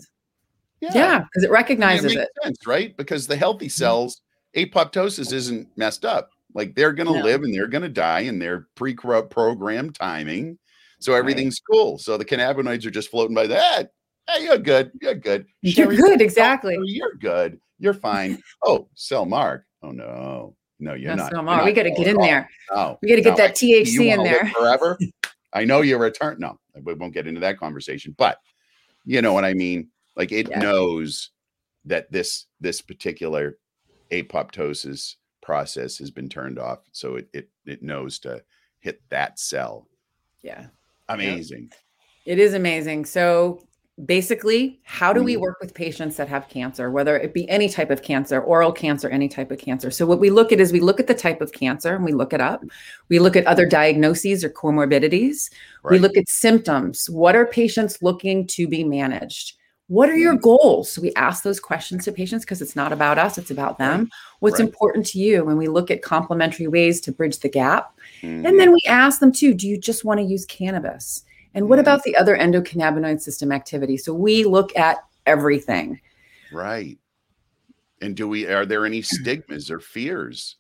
Yeah, 0.82 1.20
because 1.20 1.46
it 1.46 1.50
recognizes 1.50 2.12
it, 2.12 2.18
it. 2.18 2.30
Sense, 2.44 2.68
right? 2.68 2.96
Because 2.98 3.28
the 3.28 3.38
healthy 3.38 3.68
mm-hmm. 3.68 3.72
cells, 3.72 4.22
apoptosis 4.58 5.32
isn't 5.32 5.70
messed 5.78 6.04
up. 6.04 6.32
Like 6.54 6.76
they're 6.76 6.92
going 6.92 7.08
to 7.08 7.18
no. 7.18 7.24
live 7.24 7.44
and 7.44 7.54
they're 7.54 7.70
going 7.70 7.84
to 7.84 7.90
die 7.90 8.20
in 8.20 8.40
their 8.40 8.68
pre-programmed 8.76 9.96
timing. 9.96 10.60
So 11.00 11.14
everything's 11.14 11.62
right. 11.70 11.78
cool. 11.78 11.98
So 11.98 12.18
the 12.18 12.26
cannabinoids 12.26 12.86
are 12.86 12.92
just 12.92 13.10
floating 13.10 13.36
by 13.36 13.48
that. 13.48 13.92
Hey, 14.30 14.44
you're 14.44 14.58
good. 14.58 14.92
You're 15.02 15.16
good. 15.16 15.46
You're 15.62 15.96
good. 15.96 16.20
Exactly. 16.20 16.78
You're 16.84 17.14
good. 17.14 17.58
You're 17.80 17.94
fine. 17.94 18.42
oh, 18.66 18.90
cell 18.96 19.26
mark. 19.26 19.64
Oh 19.82 19.92
no. 19.92 20.58
No, 20.80 20.94
you're 20.94 21.16
not. 21.16 21.32
You're 21.32 21.42
not 21.42 21.64
we 21.64 21.72
got 21.72 21.84
to 21.84 21.92
get 21.92 22.08
in 22.08 22.18
there. 22.18 22.50
No, 22.70 23.00
we 23.02 23.08
got 23.08 23.16
to 23.16 23.22
get 23.22 23.32
no, 23.32 23.38
that 23.38 23.56
THC 23.56 24.14
in 24.14 24.24
there 24.24 24.46
forever. 24.48 24.98
I 25.56 25.64
know 25.64 25.82
you're 25.82 26.00
return. 26.00 26.36
No, 26.40 26.60
we 26.84 26.94
won't 26.94 27.14
get 27.14 27.28
into 27.28 27.40
that 27.40 27.58
conversation, 27.58 28.14
but 28.18 28.38
you 29.06 29.22
know 29.22 29.34
what 29.34 29.46
I 29.46 29.54
mean. 29.54 29.90
Like 30.16 30.32
it 30.32 30.50
yeah. 30.50 30.60
knows 30.60 31.32
that 31.86 32.12
this 32.12 32.46
this 32.60 32.82
particular 32.82 33.58
apoptosis 34.12 35.16
process 35.42 35.98
has 35.98 36.12
been 36.12 36.30
turned 36.30 36.60
off, 36.60 36.80
so 36.92 37.16
it 37.16 37.30
it 37.34 37.50
it 37.66 37.82
knows 37.82 38.20
to 38.20 38.44
hit 38.80 39.02
that 39.10 39.40
cell. 39.40 39.88
Yeah, 40.42 40.68
amazing. 41.08 41.72
It 42.26 42.38
is 42.38 42.54
amazing. 42.54 43.06
So 43.06 43.66
basically 44.04 44.78
how 44.84 45.14
do 45.14 45.24
we 45.24 45.34
mm-hmm. 45.34 45.44
work 45.44 45.58
with 45.62 45.74
patients 45.74 46.18
that 46.18 46.28
have 46.28 46.50
cancer 46.50 46.92
whether 46.92 47.18
it 47.18 47.34
be 47.34 47.48
any 47.50 47.70
type 47.70 47.90
of 47.90 48.02
cancer 48.02 48.42
oral 48.42 48.72
cancer 48.72 49.08
any 49.08 49.30
type 49.30 49.52
of 49.52 49.58
cancer? 49.58 49.90
So 49.90 50.06
what 50.06 50.20
we 50.20 50.30
look 50.30 50.52
at 50.52 50.60
is 50.60 50.74
we 50.74 50.82
look 50.82 51.00
at 51.00 51.08
the 51.08 51.14
type 51.14 51.40
of 51.40 51.54
cancer 51.54 51.96
and 51.96 52.04
we 52.04 52.12
look 52.12 52.34
it 52.34 52.42
up. 52.42 52.64
We 53.08 53.20
look 53.20 53.36
at 53.36 53.48
other 53.48 53.66
diagnoses 53.66 54.44
or 54.44 54.50
comorbidities. 54.50 55.50
Right. 55.84 55.92
we 55.92 56.00
look 56.00 56.18
at 56.18 56.28
symptoms. 56.28 57.10
What 57.10 57.36
are 57.36 57.46
patients 57.46 58.02
looking 58.02 58.48
to 58.48 58.68
be 58.68 58.84
managed? 58.84 59.54
What 59.88 60.10
are 60.10 60.18
your 60.18 60.34
mm-hmm. 60.34 60.42
goals? 60.42 60.92
So 60.92 61.02
we 61.02 61.14
ask 61.14 61.44
those 61.44 61.60
questions 61.60 62.04
to 62.06 62.12
patients 62.12 62.44
because 62.44 62.62
it's 62.62 62.76
not 62.76 62.92
about 62.92 63.18
us 63.18 63.38
it's 63.38 63.52
about 63.52 63.78
them. 63.78 64.10
What's 64.40 64.60
right. 64.60 64.68
important 64.68 65.06
to 65.08 65.20
you? 65.20 65.46
When 65.46 65.58
we 65.58 65.70
look 65.70 65.90
at 65.90 66.02
complementary 66.02 66.68
ways 66.68 67.00
to 67.02 67.14
bridge 67.14 67.40
the 67.40 67.50
gap. 67.50 67.98
Mm-hmm. 68.22 68.46
and 68.46 68.60
then 68.60 68.72
we 68.72 68.80
ask 68.88 69.20
them 69.20 69.32
too 69.32 69.54
do 69.54 69.68
you 69.68 69.78
just 69.78 70.06
want 70.06 70.20
to 70.20 70.26
use 70.26 70.46
cannabis 70.46 71.24
and 71.56 71.70
what 71.70 71.80
about 71.80 72.04
the 72.04 72.16
other 72.18 72.38
endocannabinoid 72.38 73.22
system 73.22 73.52
activity? 73.52 73.96
So 73.96 74.14
we 74.14 74.44
look 74.44 74.76
at 74.76 74.98
everything. 75.26 76.02
Right. 76.52 77.00
And 78.02 78.16
do 78.16 78.28
we 78.28 78.46
are 78.46 78.66
there 78.66 78.86
any 78.86 79.02
stigmas 79.02 79.72
or 79.72 79.80
fears, 79.80 80.58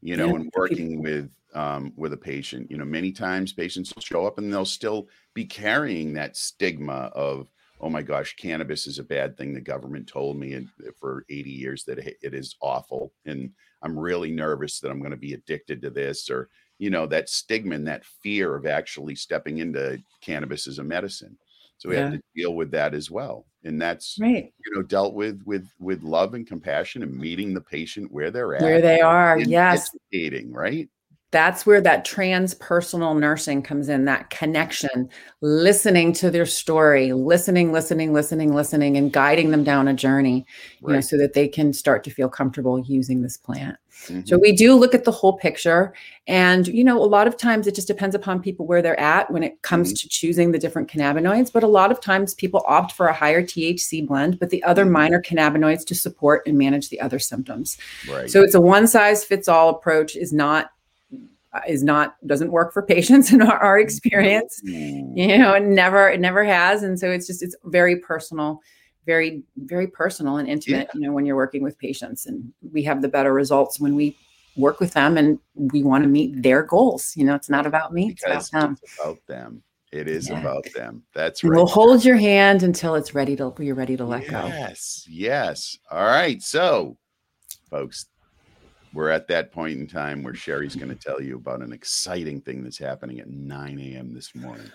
you 0.00 0.16
know, 0.16 0.28
yeah. 0.28 0.36
in 0.36 0.50
working 0.56 1.02
with 1.02 1.30
um, 1.54 1.92
with 1.96 2.14
a 2.14 2.16
patient? 2.16 2.70
You 2.70 2.78
know, 2.78 2.86
many 2.86 3.12
times 3.12 3.52
patients 3.52 3.92
will 3.94 4.02
show 4.02 4.26
up 4.26 4.38
and 4.38 4.50
they'll 4.50 4.64
still 4.64 5.08
be 5.34 5.44
carrying 5.44 6.14
that 6.14 6.34
stigma 6.34 7.12
of, 7.14 7.50
oh 7.82 7.90
my 7.90 8.00
gosh, 8.00 8.34
cannabis 8.36 8.86
is 8.86 8.98
a 8.98 9.04
bad 9.04 9.36
thing. 9.36 9.52
The 9.52 9.60
government 9.60 10.08
told 10.08 10.38
me 10.38 10.66
for 10.98 11.26
80 11.28 11.50
years 11.50 11.84
that 11.84 11.98
it 11.98 12.34
is 12.34 12.56
awful, 12.62 13.12
and 13.26 13.50
I'm 13.82 13.98
really 13.98 14.30
nervous 14.30 14.80
that 14.80 14.90
I'm 14.90 15.00
going 15.00 15.10
to 15.10 15.18
be 15.18 15.34
addicted 15.34 15.82
to 15.82 15.90
this, 15.90 16.30
or 16.30 16.48
you 16.78 16.90
know 16.90 17.06
that 17.06 17.28
stigma 17.28 17.74
and 17.74 17.86
that 17.86 18.04
fear 18.22 18.54
of 18.54 18.66
actually 18.66 19.14
stepping 19.14 19.58
into 19.58 19.98
cannabis 20.20 20.66
as 20.66 20.78
a 20.78 20.84
medicine. 20.84 21.36
So 21.78 21.88
we 21.88 21.94
yeah. 21.94 22.04
have 22.04 22.12
to 22.14 22.22
deal 22.34 22.54
with 22.54 22.72
that 22.72 22.92
as 22.92 23.10
well. 23.10 23.46
And 23.64 23.80
that's 23.80 24.16
right. 24.20 24.52
you 24.64 24.74
know 24.74 24.82
dealt 24.82 25.14
with 25.14 25.42
with 25.44 25.68
with 25.78 26.02
love 26.02 26.34
and 26.34 26.46
compassion 26.46 27.02
and 27.02 27.16
meeting 27.16 27.54
the 27.54 27.60
patient 27.60 28.10
where 28.10 28.30
they're 28.30 28.54
at 28.54 28.62
where 28.62 28.80
they 28.80 29.00
are. 29.00 29.38
yes. 29.38 29.90
educating 30.12 30.52
right 30.52 30.88
that's 31.30 31.66
where 31.66 31.80
that 31.82 32.06
transpersonal 32.06 33.18
nursing 33.18 33.62
comes 33.62 33.88
in 33.88 34.06
that 34.06 34.30
connection 34.30 35.08
listening 35.40 36.12
to 36.12 36.30
their 36.30 36.46
story 36.46 37.12
listening 37.12 37.72
listening 37.72 38.12
listening 38.12 38.54
listening 38.54 38.96
and 38.96 39.12
guiding 39.12 39.50
them 39.50 39.62
down 39.62 39.88
a 39.88 39.94
journey 39.94 40.46
right. 40.82 40.90
you 40.90 40.94
know 40.94 41.00
so 41.00 41.18
that 41.18 41.34
they 41.34 41.46
can 41.46 41.72
start 41.72 42.02
to 42.02 42.10
feel 42.10 42.28
comfortable 42.28 42.78
using 42.80 43.22
this 43.22 43.36
plant 43.36 43.76
mm-hmm. 44.06 44.22
so 44.24 44.38
we 44.38 44.52
do 44.52 44.74
look 44.74 44.94
at 44.94 45.04
the 45.04 45.12
whole 45.12 45.36
picture 45.36 45.92
and 46.26 46.66
you 46.66 46.82
know 46.82 46.98
a 46.98 47.04
lot 47.04 47.26
of 47.26 47.36
times 47.36 47.66
it 47.66 47.74
just 47.74 47.88
depends 47.88 48.14
upon 48.14 48.40
people 48.40 48.66
where 48.66 48.80
they're 48.80 48.98
at 48.98 49.30
when 49.30 49.42
it 49.42 49.60
comes 49.62 49.88
mm-hmm. 49.88 49.96
to 49.96 50.08
choosing 50.08 50.52
the 50.52 50.58
different 50.58 50.90
cannabinoids 50.90 51.52
but 51.52 51.62
a 51.62 51.68
lot 51.68 51.92
of 51.92 52.00
times 52.00 52.34
people 52.34 52.64
opt 52.66 52.92
for 52.92 53.06
a 53.06 53.14
higher 53.14 53.42
thc 53.42 54.06
blend 54.06 54.38
but 54.38 54.50
the 54.50 54.62
other 54.62 54.84
mm-hmm. 54.84 54.92
minor 54.92 55.22
cannabinoids 55.22 55.84
to 55.84 55.94
support 55.94 56.42
and 56.46 56.56
manage 56.56 56.88
the 56.88 57.00
other 57.00 57.18
symptoms 57.18 57.76
right. 58.10 58.30
so 58.30 58.42
it's 58.42 58.54
a 58.54 58.60
one 58.60 58.86
size 58.86 59.24
fits 59.24 59.46
all 59.46 59.68
approach 59.68 60.16
is 60.16 60.32
not 60.32 60.70
is 61.66 61.82
not 61.82 62.16
doesn't 62.26 62.52
work 62.52 62.72
for 62.72 62.82
patients 62.82 63.32
in 63.32 63.42
our, 63.42 63.58
our 63.58 63.78
experience. 63.78 64.60
Mm. 64.66 65.16
You 65.16 65.38
know, 65.38 65.54
it 65.54 65.64
never 65.64 66.08
it 66.10 66.20
never 66.20 66.44
has, 66.44 66.82
and 66.82 66.98
so 66.98 67.10
it's 67.10 67.26
just 67.26 67.42
it's 67.42 67.56
very 67.64 67.96
personal, 67.96 68.60
very 69.06 69.42
very 69.56 69.86
personal 69.86 70.36
and 70.36 70.48
intimate. 70.48 70.88
Yeah. 70.92 71.00
You 71.00 71.06
know, 71.06 71.12
when 71.12 71.26
you're 71.26 71.36
working 71.36 71.62
with 71.62 71.78
patients, 71.78 72.26
and 72.26 72.52
we 72.72 72.82
have 72.84 73.02
the 73.02 73.08
better 73.08 73.32
results 73.32 73.80
when 73.80 73.94
we 73.94 74.16
work 74.56 74.80
with 74.80 74.92
them 74.92 75.16
and 75.16 75.38
we 75.54 75.84
want 75.84 76.02
to 76.02 76.08
meet 76.08 76.42
their 76.42 76.64
goals. 76.64 77.16
You 77.16 77.24
know, 77.24 77.34
it's 77.34 77.50
not 77.50 77.66
about 77.66 77.92
me; 77.92 78.08
because 78.08 78.36
it's 78.36 78.48
about 78.50 78.60
them. 78.62 78.78
It's 78.82 78.98
about 78.98 79.26
them. 79.26 79.62
It 79.90 80.06
is 80.06 80.28
yeah. 80.28 80.40
about 80.40 80.66
them. 80.74 81.02
That's 81.14 81.42
right. 81.42 81.56
We'll 81.56 81.66
hold 81.66 82.04
your 82.04 82.16
hand 82.16 82.62
until 82.62 82.94
it's 82.94 83.14
ready 83.14 83.36
to 83.36 83.54
you're 83.58 83.74
ready 83.74 83.96
to 83.96 84.04
let 84.04 84.22
yes, 84.22 84.30
go. 84.30 84.46
Yes, 84.46 85.06
yes. 85.08 85.78
All 85.90 86.04
right. 86.04 86.42
So, 86.42 86.98
folks, 87.70 88.06
we're 88.92 89.10
at 89.10 89.28
that 89.28 89.52
point 89.52 89.78
in 89.78 89.86
time 89.86 90.22
where 90.22 90.34
Sherry's 90.34 90.76
going 90.76 90.88
to 90.88 90.94
tell 90.94 91.20
you 91.20 91.36
about 91.36 91.62
an 91.62 91.72
exciting 91.72 92.40
thing 92.40 92.62
that's 92.62 92.78
happening 92.78 93.20
at 93.20 93.28
9 93.28 93.78
a.m. 93.78 94.14
this 94.14 94.34
morning. 94.34 94.70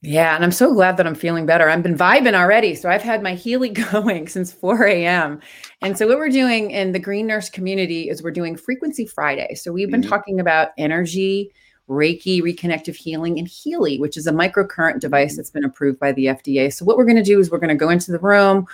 Yeah, 0.00 0.36
and 0.36 0.44
I'm 0.44 0.52
so 0.52 0.72
glad 0.72 0.96
that 0.96 1.08
I'm 1.08 1.16
feeling 1.16 1.44
better. 1.44 1.68
I've 1.68 1.82
been 1.82 1.96
vibing 1.96 2.34
already. 2.34 2.76
So 2.76 2.88
I've 2.88 3.02
had 3.02 3.20
my 3.20 3.34
Healy 3.34 3.68
going 3.92 4.28
since 4.28 4.52
4 4.52 4.84
a.m. 4.84 5.40
And 5.82 5.98
so 5.98 6.06
what 6.06 6.18
we're 6.18 6.28
doing 6.28 6.70
in 6.70 6.92
the 6.92 7.00
Green 7.00 7.26
Nurse 7.26 7.50
community 7.50 8.08
is 8.08 8.22
we're 8.22 8.30
doing 8.30 8.56
Frequency 8.56 9.06
Friday. 9.06 9.54
So 9.56 9.72
we've 9.72 9.90
been 9.90 10.02
mm-hmm. 10.02 10.10
talking 10.10 10.38
about 10.38 10.68
energy, 10.78 11.52
Reiki, 11.88 12.40
reconnective 12.40 12.94
healing, 12.94 13.38
and 13.38 13.48
Healy, 13.48 13.98
which 13.98 14.16
is 14.16 14.28
a 14.28 14.32
microcurrent 14.32 15.00
device 15.00 15.32
mm-hmm. 15.32 15.36
that's 15.38 15.50
been 15.50 15.64
approved 15.64 15.98
by 15.98 16.12
the 16.12 16.26
FDA. 16.26 16.72
So 16.72 16.84
what 16.84 16.96
we're 16.96 17.04
going 17.04 17.16
to 17.16 17.22
do 17.22 17.40
is 17.40 17.50
we're 17.50 17.58
going 17.58 17.68
to 17.68 17.74
go 17.74 17.88
into 17.88 18.12
the 18.12 18.20
room. 18.20 18.66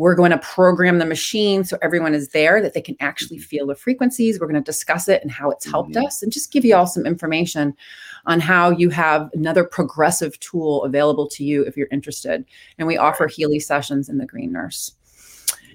We're 0.00 0.14
going 0.14 0.30
to 0.30 0.38
program 0.38 0.98
the 0.98 1.04
machine 1.04 1.62
so 1.62 1.76
everyone 1.82 2.14
is 2.14 2.28
there 2.28 2.62
that 2.62 2.72
they 2.72 2.80
can 2.80 2.96
actually 3.00 3.36
mm-hmm. 3.36 3.44
feel 3.44 3.66
the 3.66 3.74
frequencies. 3.74 4.40
We're 4.40 4.46
going 4.46 4.54
to 4.54 4.62
discuss 4.62 5.08
it 5.08 5.20
and 5.20 5.30
how 5.30 5.50
it's 5.50 5.66
helped 5.66 5.90
mm-hmm. 5.90 6.06
us 6.06 6.22
and 6.22 6.32
just 6.32 6.50
give 6.50 6.64
you 6.64 6.74
all 6.74 6.86
some 6.86 7.04
information 7.04 7.76
on 8.24 8.40
how 8.40 8.70
you 8.70 8.88
have 8.88 9.28
another 9.34 9.62
progressive 9.62 10.40
tool 10.40 10.84
available 10.84 11.28
to 11.28 11.44
you 11.44 11.64
if 11.64 11.76
you're 11.76 11.86
interested. 11.92 12.46
And 12.78 12.88
we 12.88 12.96
offer 12.96 13.26
Healy 13.26 13.60
sessions 13.60 14.08
in 14.08 14.16
the 14.16 14.24
Green 14.24 14.52
Nurse. 14.52 14.92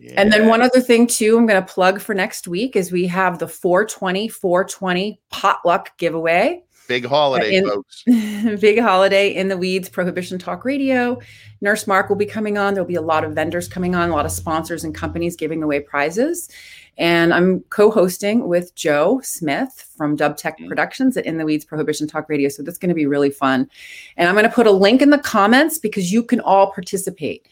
Yeah. 0.01 0.13
And 0.17 0.33
then 0.33 0.47
one 0.47 0.63
other 0.63 0.81
thing 0.81 1.05
too, 1.05 1.37
I'm 1.37 1.45
going 1.45 1.63
to 1.63 1.73
plug 1.73 2.01
for 2.01 2.15
next 2.15 2.47
week 2.47 2.75
is 2.75 2.91
we 2.91 3.05
have 3.05 3.37
the 3.37 3.47
420 3.47 4.27
420 4.27 5.21
potluck 5.29 5.95
giveaway. 5.99 6.63
Big 6.87 7.05
holiday, 7.05 7.55
in, 7.55 7.67
folks. 7.67 8.03
big 8.05 8.79
holiday 8.79 9.33
in 9.33 9.47
the 9.47 9.57
weeds, 9.57 9.89
Prohibition 9.89 10.37
Talk 10.37 10.65
Radio. 10.65 11.19
Nurse 11.61 11.87
Mark 11.87 12.09
will 12.09 12.15
be 12.15 12.25
coming 12.25 12.57
on. 12.57 12.73
There'll 12.73 12.87
be 12.87 12.95
a 12.95 13.01
lot 13.01 13.23
of 13.23 13.33
vendors 13.33 13.67
coming 13.67 13.95
on, 13.95 14.09
a 14.09 14.15
lot 14.15 14.25
of 14.25 14.31
sponsors 14.31 14.83
and 14.83 14.93
companies 14.93 15.35
giving 15.35 15.63
away 15.63 15.79
prizes. 15.79 16.49
And 16.97 17.33
I'm 17.33 17.61
co-hosting 17.69 18.47
with 18.47 18.75
Joe 18.75 19.19
Smith 19.23 19.91
from 19.97 20.15
Dub 20.15 20.37
Tech 20.37 20.57
mm-hmm. 20.57 20.69
Productions 20.69 21.17
at 21.17 21.25
In 21.25 21.37
the 21.37 21.45
Weeds 21.45 21.65
Prohibition 21.65 22.07
Talk 22.07 22.29
Radio. 22.29 22.49
So 22.49 22.63
that's 22.63 22.77
going 22.77 22.89
to 22.89 22.95
be 22.95 23.05
really 23.05 23.31
fun. 23.31 23.69
And 24.17 24.29
I'm 24.29 24.35
going 24.35 24.47
to 24.47 24.51
put 24.51 24.67
a 24.67 24.71
link 24.71 25.01
in 25.01 25.09
the 25.09 25.17
comments 25.17 25.77
because 25.77 26.11
you 26.11 26.23
can 26.23 26.39
all 26.39 26.71
participate 26.71 27.47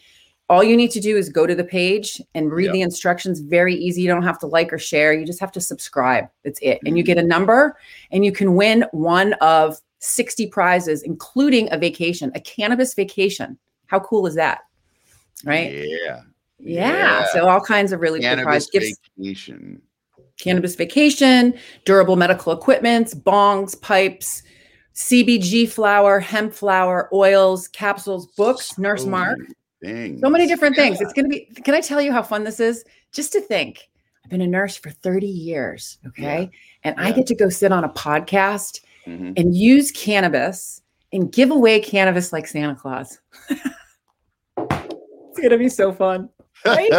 all 0.48 0.62
you 0.62 0.76
need 0.76 0.90
to 0.90 1.00
do 1.00 1.16
is 1.16 1.28
go 1.28 1.46
to 1.46 1.54
the 1.54 1.64
page 1.64 2.20
and 2.34 2.52
read 2.52 2.66
yep. 2.66 2.72
the 2.74 2.82
instructions. 2.82 3.40
Very 3.40 3.74
easy. 3.74 4.02
You 4.02 4.08
don't 4.08 4.22
have 4.22 4.38
to 4.40 4.46
like 4.46 4.72
or 4.72 4.78
share. 4.78 5.14
You 5.14 5.24
just 5.24 5.40
have 5.40 5.52
to 5.52 5.60
subscribe. 5.60 6.28
That's 6.44 6.58
it. 6.60 6.76
Mm-hmm. 6.76 6.86
and 6.86 6.98
you 6.98 7.02
get 7.02 7.16
a 7.16 7.20
mm-hmm. 7.20 7.28
number 7.28 7.76
and 8.10 8.24
you 8.24 8.32
can 8.32 8.54
win 8.54 8.84
one 8.92 9.32
of 9.34 9.78
60 10.00 10.48
prizes 10.48 11.02
including 11.02 11.72
a 11.72 11.78
vacation 11.78 12.30
a 12.34 12.40
cannabis 12.40 12.94
vacation. 12.94 13.58
How 13.86 14.00
cool 14.00 14.26
is 14.26 14.34
that? 14.34 14.60
Right? 15.44 15.72
Yeah. 15.72 16.20
Yeah, 16.60 16.92
yeah. 16.92 17.26
so 17.32 17.48
all 17.48 17.60
kinds 17.60 17.92
of 17.92 18.00
really 18.00 18.20
cannabis 18.20 18.70
cool 18.70 18.80
prizes 18.80 18.98
vacation. 19.18 19.82
Cannabis 20.38 20.74
vacation 20.74 21.54
durable 21.84 22.16
medical 22.16 22.52
equipment 22.52 23.08
bongs 23.24 23.80
pipes 23.80 24.42
cbg 24.94 25.68
flower 25.68 26.20
hemp 26.20 26.52
flower 26.52 27.08
oils 27.12 27.68
capsules 27.68 28.26
books 28.36 28.78
nurse 28.78 29.04
mark 29.04 29.38
things. 29.84 30.20
So 30.20 30.30
many 30.30 30.46
different 30.46 30.76
things. 30.76 30.98
Yeah. 31.00 31.06
It's 31.06 31.12
going 31.12 31.24
to 31.24 31.28
be, 31.28 31.46
can 31.62 31.74
I 31.74 31.80
tell 31.80 32.00
you 32.00 32.12
how 32.12 32.22
fun 32.22 32.44
this 32.44 32.60
is? 32.60 32.84
Just 33.12 33.32
to 33.32 33.40
think, 33.40 33.88
I've 34.24 34.30
been 34.30 34.40
a 34.40 34.46
nurse 34.46 34.76
for 34.76 34.90
30 34.90 35.26
years. 35.26 35.98
Okay. 36.06 36.50
Yeah. 36.52 36.58
And 36.84 36.96
yeah. 36.98 37.04
I 37.04 37.12
get 37.12 37.26
to 37.26 37.34
go 37.34 37.48
sit 37.48 37.72
on 37.72 37.84
a 37.84 37.88
podcast 37.88 38.80
mm-hmm. 39.06 39.32
and 39.36 39.54
use 39.54 39.90
cannabis 39.90 40.80
and 41.12 41.30
give 41.30 41.50
away 41.50 41.80
cannabis 41.80 42.32
like 42.32 42.46
Santa 42.46 42.74
Claus. 42.74 43.18
it's 43.50 45.38
going 45.38 45.50
to 45.50 45.58
be 45.58 45.68
so 45.68 45.92
fun. 45.92 46.28
Right? 46.64 46.90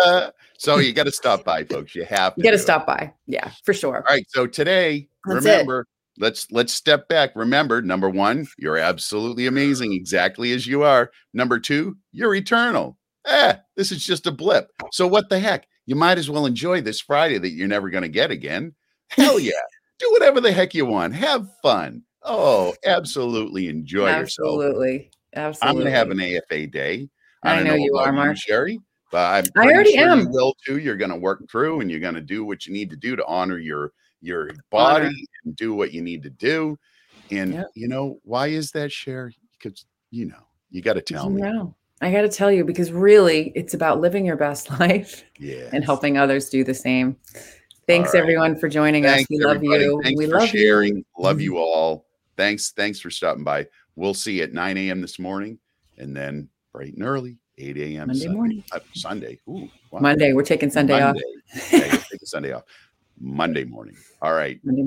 so 0.57 0.77
you 0.77 0.93
got 0.93 1.05
to 1.05 1.11
stop 1.11 1.43
by, 1.43 1.63
folks. 1.63 1.95
You 1.95 2.05
have 2.05 2.35
to. 2.35 2.41
You 2.41 2.43
got 2.43 2.51
to 2.51 2.59
stop 2.59 2.85
by. 2.85 3.11
Yeah, 3.25 3.51
for 3.63 3.73
sure. 3.73 3.97
All 3.97 4.15
right. 4.15 4.25
So 4.29 4.45
today, 4.45 5.09
That's 5.25 5.43
remember, 5.43 5.87
let's 6.17 6.51
let's 6.51 6.73
step 6.73 7.07
back. 7.07 7.35
Remember 7.35 7.81
number 7.81 8.09
one 8.09 8.47
you're 8.57 8.77
absolutely 8.77 9.47
amazing 9.47 9.93
exactly 9.93 10.51
as 10.53 10.67
you 10.67 10.83
are. 10.83 11.11
Number 11.33 11.59
two 11.59 11.97
you're 12.11 12.35
eternal. 12.35 12.97
Eh 13.25 13.55
this 13.75 13.91
is 13.91 14.05
just 14.05 14.27
a 14.27 14.31
blip. 14.31 14.71
So 14.91 15.07
what 15.07 15.29
the 15.29 15.39
heck? 15.39 15.67
You 15.85 15.95
might 15.95 16.17
as 16.17 16.29
well 16.29 16.45
enjoy 16.45 16.81
this 16.81 16.99
friday 16.99 17.37
that 17.37 17.51
you're 17.51 17.67
never 17.67 17.89
going 17.89 18.03
to 18.03 18.09
get 18.09 18.31
again. 18.31 18.73
Hell 19.09 19.39
yeah. 19.39 19.51
Do 19.99 20.11
whatever 20.11 20.41
the 20.41 20.51
heck 20.51 20.73
you 20.73 20.85
want. 20.85 21.15
Have 21.15 21.47
fun. 21.61 22.03
Oh 22.23 22.73
absolutely 22.85 23.67
enjoy 23.67 24.07
absolutely. 24.07 24.93
yourself. 24.93 25.11
Absolutely. 25.33 25.69
I'm 25.69 25.75
going 25.75 25.85
to 25.85 25.91
have 25.91 26.11
an 26.11 26.21
afa 26.21 26.67
day 26.67 27.09
i, 27.43 27.59
I 27.59 27.63
know, 27.63 27.71
know, 27.71 27.75
you 27.75 27.97
are 27.97 28.11
mark. 28.11 28.37
Sherry 28.37 28.79
but 29.11 29.45
I'm 29.45 29.45
i 29.55 29.71
already 29.71 29.93
sure 29.93 30.09
am. 30.09 30.19
you 30.19 30.29
will 30.29 30.55
too. 30.65 30.77
You're 30.77 30.97
going 30.97 31.11
to 31.11 31.15
work 31.15 31.41
through 31.49 31.79
and 31.79 31.89
you're 31.89 31.99
going 31.99 32.15
to 32.15 32.21
do 32.21 32.43
what 32.43 32.65
you 32.65 32.73
need 32.73 32.89
to 32.89 32.95
do 32.95 33.15
to 33.15 33.25
honor 33.25 33.57
your 33.57 33.93
your 34.25 34.51
body 34.69 35.27
and 35.43 35.55
do 35.55 35.73
what 35.73 35.93
you 35.93 36.01
need 36.01 36.23
to 36.23 36.29
do. 36.29 36.77
And 37.31 37.53
yep. 37.53 37.67
you 37.73 37.87
know, 37.87 38.19
why 38.23 38.47
is 38.47 38.71
that 38.71 38.91
share? 38.91 39.31
Because 39.57 39.85
you 40.11 40.25
know, 40.25 40.47
you 40.69 40.81
got 40.81 40.93
to 40.93 41.01
tell 41.01 41.29
me. 41.29 41.41
Know. 41.41 41.75
I 42.01 42.11
got 42.11 42.21
to 42.21 42.29
tell 42.29 42.51
you 42.51 42.65
because 42.65 42.91
really 42.91 43.51
it's 43.55 43.73
about 43.73 44.01
living 44.01 44.25
your 44.25 44.35
best 44.35 44.69
life 44.79 45.23
yes. 45.39 45.69
and 45.73 45.83
helping 45.83 46.17
others 46.17 46.49
do 46.49 46.63
the 46.63 46.73
same. 46.73 47.15
Thanks 47.87 48.13
right. 48.13 48.21
everyone 48.21 48.57
for 48.57 48.67
joining 48.67 49.03
Thanks, 49.03 49.23
us. 49.23 49.27
We 49.29 49.45
everybody. 49.45 49.69
love 49.69 49.81
you. 49.81 50.01
Thanks 50.03 50.17
we 50.17 50.25
for 50.25 50.39
love 50.39 50.49
sharing. 50.49 50.97
You. 50.97 51.05
Love 51.17 51.39
you 51.39 51.57
all. 51.57 52.05
Thanks. 52.35 52.71
Thanks 52.71 52.99
for 52.99 53.09
stopping 53.09 53.43
by. 53.43 53.67
We'll 53.95 54.13
see 54.13 54.37
you 54.37 54.43
at 54.43 54.53
9 54.53 54.77
a.m. 54.77 55.01
this 55.01 55.19
morning 55.19 55.59
and 55.97 56.15
then 56.15 56.49
bright 56.73 56.93
and 56.95 57.03
early, 57.03 57.37
8 57.57 57.77
a.m. 57.77 58.07
Monday 58.07 58.19
Sunday. 58.21 58.35
morning. 58.35 58.63
Uh, 58.71 58.79
Sunday. 58.93 59.39
Ooh, 59.47 59.69
wow. 59.91 59.99
Monday. 59.99 60.33
We're 60.33 60.43
taking 60.43 60.69
Sunday 60.69 60.99
Monday. 60.99 61.21
off. 61.55 61.69
taking 61.69 62.25
Sunday 62.25 62.53
off. 62.53 62.63
Monday 63.19 63.65
morning. 63.65 63.97
All 64.21 64.33
right. 64.33 64.59
Monday 64.63 64.83